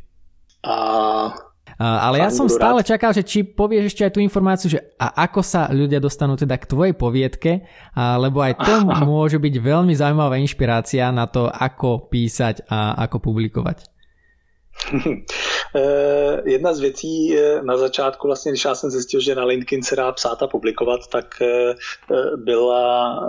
A 0.64 1.48
ale 1.79 2.19
ja 2.19 2.31
som 2.35 2.51
stále 2.51 2.83
čakal, 2.83 3.14
že 3.14 3.23
či 3.23 3.47
povieš 3.47 3.95
ešte 3.95 4.03
aj 4.03 4.12
tú 4.19 4.21
informáciu, 4.21 4.67
že 4.67 4.83
a 4.99 5.31
ako 5.31 5.41
sa 5.47 5.71
ľudia 5.71 6.03
dostanú 6.03 6.35
teda 6.35 6.59
k 6.59 6.67
tvojej 6.67 6.95
poviedke, 6.99 7.62
lebo 7.95 8.43
aj 8.43 8.59
to 8.59 8.75
môže 9.07 9.38
byť 9.38 9.55
veľmi 9.62 9.95
zaujímavá 9.95 10.43
inšpirácia 10.43 11.14
na 11.14 11.31
to, 11.31 11.47
ako 11.47 12.11
písať 12.11 12.67
a 12.67 12.99
ako 13.07 13.31
publikovať. 13.31 13.87
Eh, 15.77 16.43
jedna 16.45 16.75
z 16.75 16.81
věcí 16.81 17.37
eh, 17.37 17.62
na 17.62 17.77
začátku, 17.77 18.27
vlastně, 18.27 18.53
když 18.53 18.64
já 18.64 18.75
jsem 18.75 18.91
zjistil, 18.91 19.21
že 19.21 19.35
na 19.35 19.45
LinkedIn 19.45 19.83
se 19.83 19.97
dá 19.97 20.12
psát 20.12 20.43
a 20.43 20.47
publikovat, 20.47 21.01
tak 21.12 21.27
eh, 21.43 21.75
byla 22.37 23.21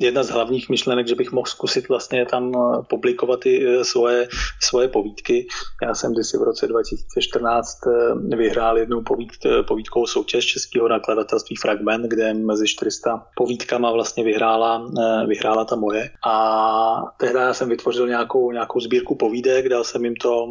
jedna 0.00 0.22
z 0.22 0.30
hlavních 0.30 0.68
myšlenek, 0.68 1.08
že 1.08 1.14
bych 1.14 1.32
mohl 1.32 1.46
zkusit 1.46 1.88
vlastně 1.88 2.26
tam 2.26 2.52
eh, 2.54 2.82
publikovat 2.90 3.46
i 3.46 3.66
eh, 3.66 3.84
svoje, 3.84 4.28
svoje 4.62 4.88
povídky. 4.88 5.46
Já 5.82 5.94
jsem 5.94 6.12
kdysi 6.12 6.38
v 6.38 6.42
roce 6.42 6.66
2014 6.66 7.78
eh, 7.86 8.36
vyhrál 8.36 8.78
jednu 8.78 9.02
povíd, 9.02 9.30
povídkovou 9.68 10.06
soutěž 10.06 10.46
Českého 10.46 10.88
nakladatelství 10.88 11.56
Fragment, 11.56 12.04
kde 12.06 12.34
mezi 12.34 12.66
400 12.66 13.26
povídkama 13.36 13.92
vlastně 13.92 14.24
vyhrála, 14.24 14.90
vyhrála 15.26 15.64
ta 15.64 15.76
moje. 15.76 16.10
A 16.26 17.02
tehdy 17.20 17.38
já 17.38 17.54
jsem 17.54 17.68
vytvořil 17.68 18.08
nějakou, 18.08 18.52
nějakou 18.52 18.80
sbírku 18.80 19.14
povídek, 19.14 19.68
dal 19.68 19.84
jsem 19.84 20.04
jim 20.04 20.14
to, 20.16 20.46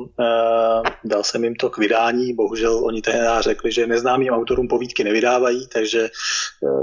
dal 1.03 1.23
jsem 1.23 1.43
jim 1.43 1.55
to 1.55 1.69
k 1.69 1.77
vydání. 1.77 2.33
Bohužel 2.33 2.85
oni 2.85 3.01
tehdy 3.01 3.19
řekli, 3.39 3.71
že 3.71 3.87
neznámým 3.87 4.33
autorům 4.33 4.67
povídky 4.67 5.03
nevydávají, 5.03 5.67
takže 5.73 6.09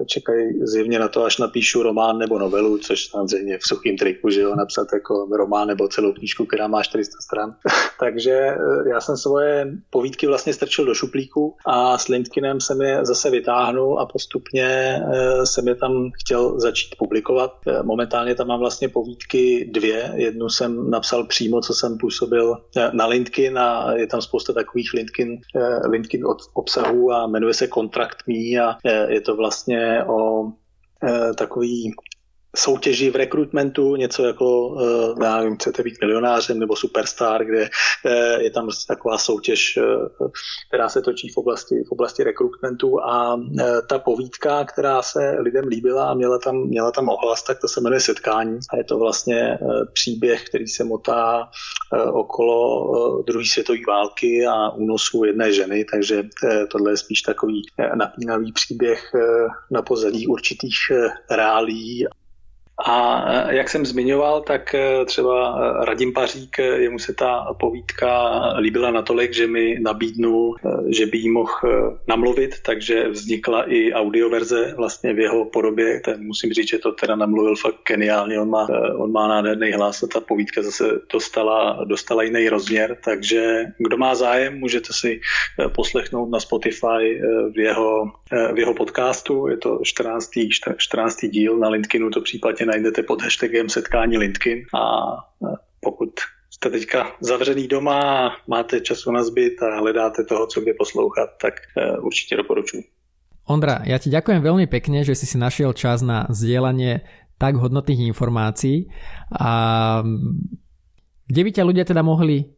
čekají 0.07 0.67
zjevně 0.67 0.99
na 0.99 1.09
to, 1.09 1.25
až 1.25 1.39
napíšu 1.39 1.83
román 1.83 2.19
nebo 2.19 2.39
novelu 2.39 2.52
novelu, 2.53 2.79
což 2.79 3.07
samozřejmě 3.07 3.59
v 3.59 3.67
suchým 3.67 3.97
triku, 3.97 4.31
že 4.31 4.41
jo, 4.41 4.55
napsat 4.55 4.89
jako 4.93 5.29
román 5.37 5.69
nebo 5.69 5.89
celou 5.89 6.13
knížku, 6.13 6.47
která 6.47 6.69
má 6.69 6.83
400 6.83 7.13
stran. 7.21 7.55
Takže 8.01 8.33
eh, 8.33 8.89
já 8.89 9.01
jsem 9.01 9.17
svoje 9.17 9.73
povídky 9.91 10.27
vlastně 10.27 10.53
strčil 10.53 10.85
do 10.85 10.95
šuplíku 10.95 11.57
a 11.67 11.99
s 11.99 12.09
Lindkinem 12.09 12.61
jsem 12.61 12.83
je 12.83 13.07
zase 13.07 13.31
vytáhnul 13.31 14.01
a 14.01 14.07
postupně 14.07 14.67
eh, 14.67 15.47
jsem 15.47 15.69
je 15.69 15.75
tam 15.75 16.11
chtěl 16.21 16.61
začít 16.61 16.95
publikovat. 16.99 17.53
Eh, 17.67 17.83
momentálně 17.83 18.35
tam 18.35 18.47
mám 18.47 18.61
vlastně 18.61 18.89
povídky 18.89 19.71
dvě. 19.73 20.13
Jednu 20.15 20.49
jsem 20.49 20.91
napsal 20.91 21.27
přímo, 21.27 21.61
co 21.61 21.75
jsem 21.75 21.99
působil 21.99 22.57
na 22.93 23.07
Lindkin 23.07 23.59
a 23.59 23.93
je 23.93 24.07
tam 24.07 24.23
spousta 24.23 24.53
takových 24.53 24.93
Lindkin, 24.95 25.41
Lindkin 25.91 26.25
obsahů 26.53 27.13
a 27.13 27.27
jmenuje 27.27 27.55
se 27.55 27.69
Contract 27.69 28.17
Me 28.27 28.63
a 28.63 28.79
je 29.09 29.21
to 29.21 29.37
vlastně 29.37 30.05
o 30.05 30.53
takový 31.37 31.95
soutěži 32.57 33.11
v 33.11 33.17
rekrutmentu, 33.17 33.97
něco 33.97 34.25
jako, 34.25 34.77
eh, 34.81 35.25
já 35.25 35.37
nevím, 35.37 35.57
chcete 35.57 35.83
být 35.83 36.01
milionářem 36.01 36.59
nebo 36.59 36.77
superstar, 36.77 37.45
kde 37.45 37.69
eh, 38.07 38.43
je 38.43 38.51
tam 38.51 38.65
prostě 38.65 38.95
taková 38.95 39.19
soutěž, 39.19 39.77
eh, 39.77 39.83
která 40.69 40.89
se 40.89 41.03
točí 41.03 41.29
v 41.29 41.37
oblasti, 41.37 41.75
v 41.89 41.93
oblasti 41.93 42.25
rekrutmentu 42.25 43.03
a 43.05 43.41
ta 43.89 43.99
povídka, 43.99 44.65
která 44.65 45.03
se 45.03 45.37
lidem 45.39 45.67
líbila 45.67 46.11
a 46.11 46.15
měla 46.15 46.39
tam, 46.39 46.57
měla 46.57 46.91
tam 46.91 47.09
ohlas, 47.09 47.43
tak 47.43 47.61
to 47.61 47.69
se 47.69 47.81
jmenuje 47.81 48.01
Setkání 48.01 48.59
a 48.73 48.77
je 48.77 48.85
to 48.85 48.99
vlastně 48.99 49.59
příběh, 49.93 50.45
který 50.45 50.67
se 50.67 50.85
motá 50.85 51.49
okolo 52.13 53.23
druhé 53.23 53.45
světové 53.45 53.79
války 53.89 54.47
a 54.47 54.71
únosu 54.71 55.25
jedné 55.25 55.53
ženy, 55.53 55.85
takže 55.85 56.23
tohle 56.71 56.93
je 56.93 56.97
spíš 56.97 57.23
takový 57.23 57.63
napínavý 57.95 58.53
příběh 58.53 59.13
na 59.71 59.83
pozadí 59.83 60.27
určitých 60.27 60.77
reálí 61.31 62.07
a 62.85 63.25
e, 63.33 63.57
jak 63.57 63.69
jsem 63.69 63.87
zmiňoval, 63.87 64.41
tak 64.41 64.75
e, 64.75 65.05
třeba 65.05 65.59
e, 65.59 65.85
Radim 65.85 66.13
Pařík, 66.13 66.59
jemu 66.59 66.99
se 66.99 67.15
ta 67.15 67.55
povídka 67.61 68.43
líbila 68.59 68.91
natolik, 68.91 69.35
že 69.35 69.47
mi 69.47 69.79
nabídnul, 69.81 70.57
že 70.89 71.07
by 71.07 71.19
jí 71.19 71.31
mohl 71.31 71.99
namluvit, 72.09 72.61
takže 72.63 73.09
vznikla 73.09 73.73
i 73.73 73.93
audioverze 73.93 74.75
vlastně 74.77 75.15
v 75.15 75.19
jeho 75.19 75.45
podobě. 75.45 76.01
Ten 76.01 76.27
musím 76.27 76.53
říct, 76.53 76.69
že 76.69 76.79
to 76.79 76.93
teda 76.93 77.17
namluvil 77.17 77.57
fakt 77.57 77.77
geniálně, 77.89 78.41
on 78.41 78.51
má, 78.51 78.67
on 78.97 79.13
má 79.13 79.29
nádherný 79.29 79.73
hlas 79.73 80.03
a 80.03 80.07
ta 80.07 80.21
povídka 80.21 80.63
zase 80.63 80.85
dostala, 81.13 81.85
dostala 81.85 82.23
jiný 82.23 82.49
rozměr, 82.49 82.97
takže 83.05 83.65
kdo 83.79 83.97
má 83.97 84.15
zájem, 84.15 84.59
můžete 84.59 84.93
si 84.93 85.21
poslechnout 85.75 86.31
na 86.31 86.41
Spotify 86.41 87.21
v 87.55 87.59
jeho, 87.59 88.05
v 88.55 88.59
jeho 88.59 88.75
podcastu, 88.75 89.49
je 89.49 89.57
to 89.57 89.81
14. 89.83 90.31
14. 90.77 91.17
díl, 91.27 91.59
na 91.59 91.69
Lindkinu 91.69 92.11
to 92.11 92.21
případně 92.21 92.67
najdete 92.73 93.03
pod 93.03 93.23
hashtagem 93.23 93.69
setkání 93.69 94.19
Lindkin 94.19 94.59
a 94.75 94.83
pokud 95.81 96.11
jste 96.51 96.71
teďka 96.71 97.13
zavřený 97.21 97.69
doma 97.69 98.31
máte 98.49 98.81
času 98.81 99.13
na 99.13 99.25
zbyt 99.25 99.63
a 99.63 99.81
hledáte 99.81 100.25
toho, 100.25 100.47
co 100.47 100.61
kde 100.61 100.73
poslouchat, 100.79 101.29
tak 101.43 101.55
e, 101.77 101.99
určitě 101.99 102.37
doporučuji. 102.37 102.85
Ondra, 103.43 103.83
ja 103.83 103.99
ti 103.99 104.07
ďakujem 104.07 104.39
veľmi 104.39 104.71
pekne, 104.71 105.03
že 105.03 105.19
si 105.19 105.27
si 105.27 105.35
našiel 105.35 105.75
čas 105.75 105.99
na 105.99 106.31
zdieľanie 106.31 107.03
tak 107.43 107.59
hodnotných 107.59 108.07
informácií. 108.15 108.87
A 109.35 109.51
kde 111.27 111.43
by 111.43 111.51
ťa 111.51 111.67
ľudia 111.67 111.83
teda 111.83 112.07
mohli 112.07 112.55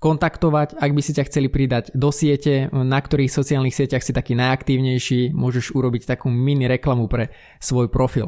kontaktovať, 0.00 0.80
ak 0.80 0.90
by 0.96 1.02
si 1.04 1.12
ťa 1.12 1.28
chceli 1.28 1.52
pridať 1.52 1.92
do 1.92 2.08
siete, 2.08 2.72
na 2.72 2.96
ktorých 2.96 3.28
sociálnych 3.28 3.76
sieťach 3.76 4.00
si 4.00 4.16
taký 4.16 4.32
najaktívnejší, 4.32 5.36
môžeš 5.36 5.76
urobiť 5.76 6.08
takú 6.08 6.32
mini 6.32 6.64
reklamu 6.64 7.12
pre 7.12 7.28
svoj 7.60 7.92
profil. 7.92 8.26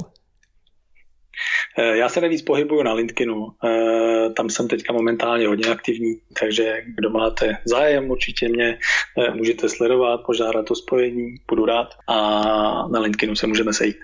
Eh, 1.78 1.96
já 1.96 2.08
se 2.08 2.20
nejvíc 2.20 2.42
pohybuju 2.42 2.82
na 2.82 2.92
LinkedInu, 2.92 3.48
eh, 3.64 4.30
tam 4.30 4.50
jsem 4.50 4.68
teďka 4.68 4.92
momentálně 4.92 5.46
hodně 5.46 5.66
aktivní, 5.66 6.14
takže 6.40 6.82
kdo 6.96 7.10
máte 7.10 7.56
zájem, 7.64 8.10
určitě 8.10 8.48
mě 8.48 8.78
eh, 9.18 9.30
můžete 9.34 9.68
sledovat, 9.68 10.20
požádat 10.26 10.70
o 10.70 10.74
spojení, 10.74 11.34
budu 11.48 11.64
rád 11.64 11.88
a 12.08 12.18
na 12.88 13.00
LinkedInu 13.00 13.36
se 13.36 13.46
můžeme 13.46 13.72
sejít. 13.72 13.96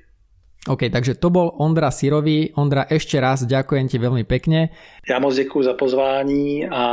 OK, 0.69 0.93
takže 0.93 1.17
to 1.17 1.33
bol 1.33 1.57
Ondra 1.57 1.89
Sirový. 1.89 2.53
Ondra, 2.53 2.85
ešte 2.85 3.17
raz 3.17 3.49
ďakujem 3.49 3.89
ti 3.89 3.97
veľmi 3.97 4.29
pekne. 4.29 4.69
Já 5.09 5.19
moc 5.19 5.35
děkuji 5.35 5.63
za 5.63 5.75
pozvání 5.75 6.69
a 6.69 6.85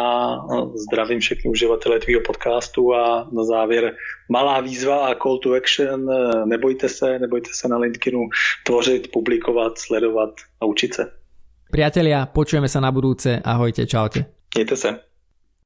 zdravím 0.87 1.19
všechny 1.19 1.51
uživatele 1.51 1.99
tvýho 1.99 2.21
podcastu 2.21 2.95
a 2.95 3.27
na 3.31 3.43
závěr 3.43 3.93
malá 4.29 4.61
výzva 4.61 5.07
a 5.07 5.15
call 5.15 5.37
to 5.37 5.53
action. 5.53 6.07
Nebojte 6.45 6.89
se, 6.89 7.19
nebojte 7.19 7.49
se 7.53 7.67
na 7.67 7.77
LinkedInu 7.77 8.29
tvořit, 8.63 9.11
publikovat, 9.11 9.77
sledovat 9.77 10.29
a 10.61 10.65
učit 10.65 10.93
se. 10.93 11.11
Priatelia, 11.67 12.23
počujeme 12.31 12.71
sa 12.71 12.79
na 12.79 12.95
budúce. 12.95 13.43
Ahojte, 13.43 13.83
čaute. 13.83 14.23
Mějte 14.55 14.75
se. 14.75 15.06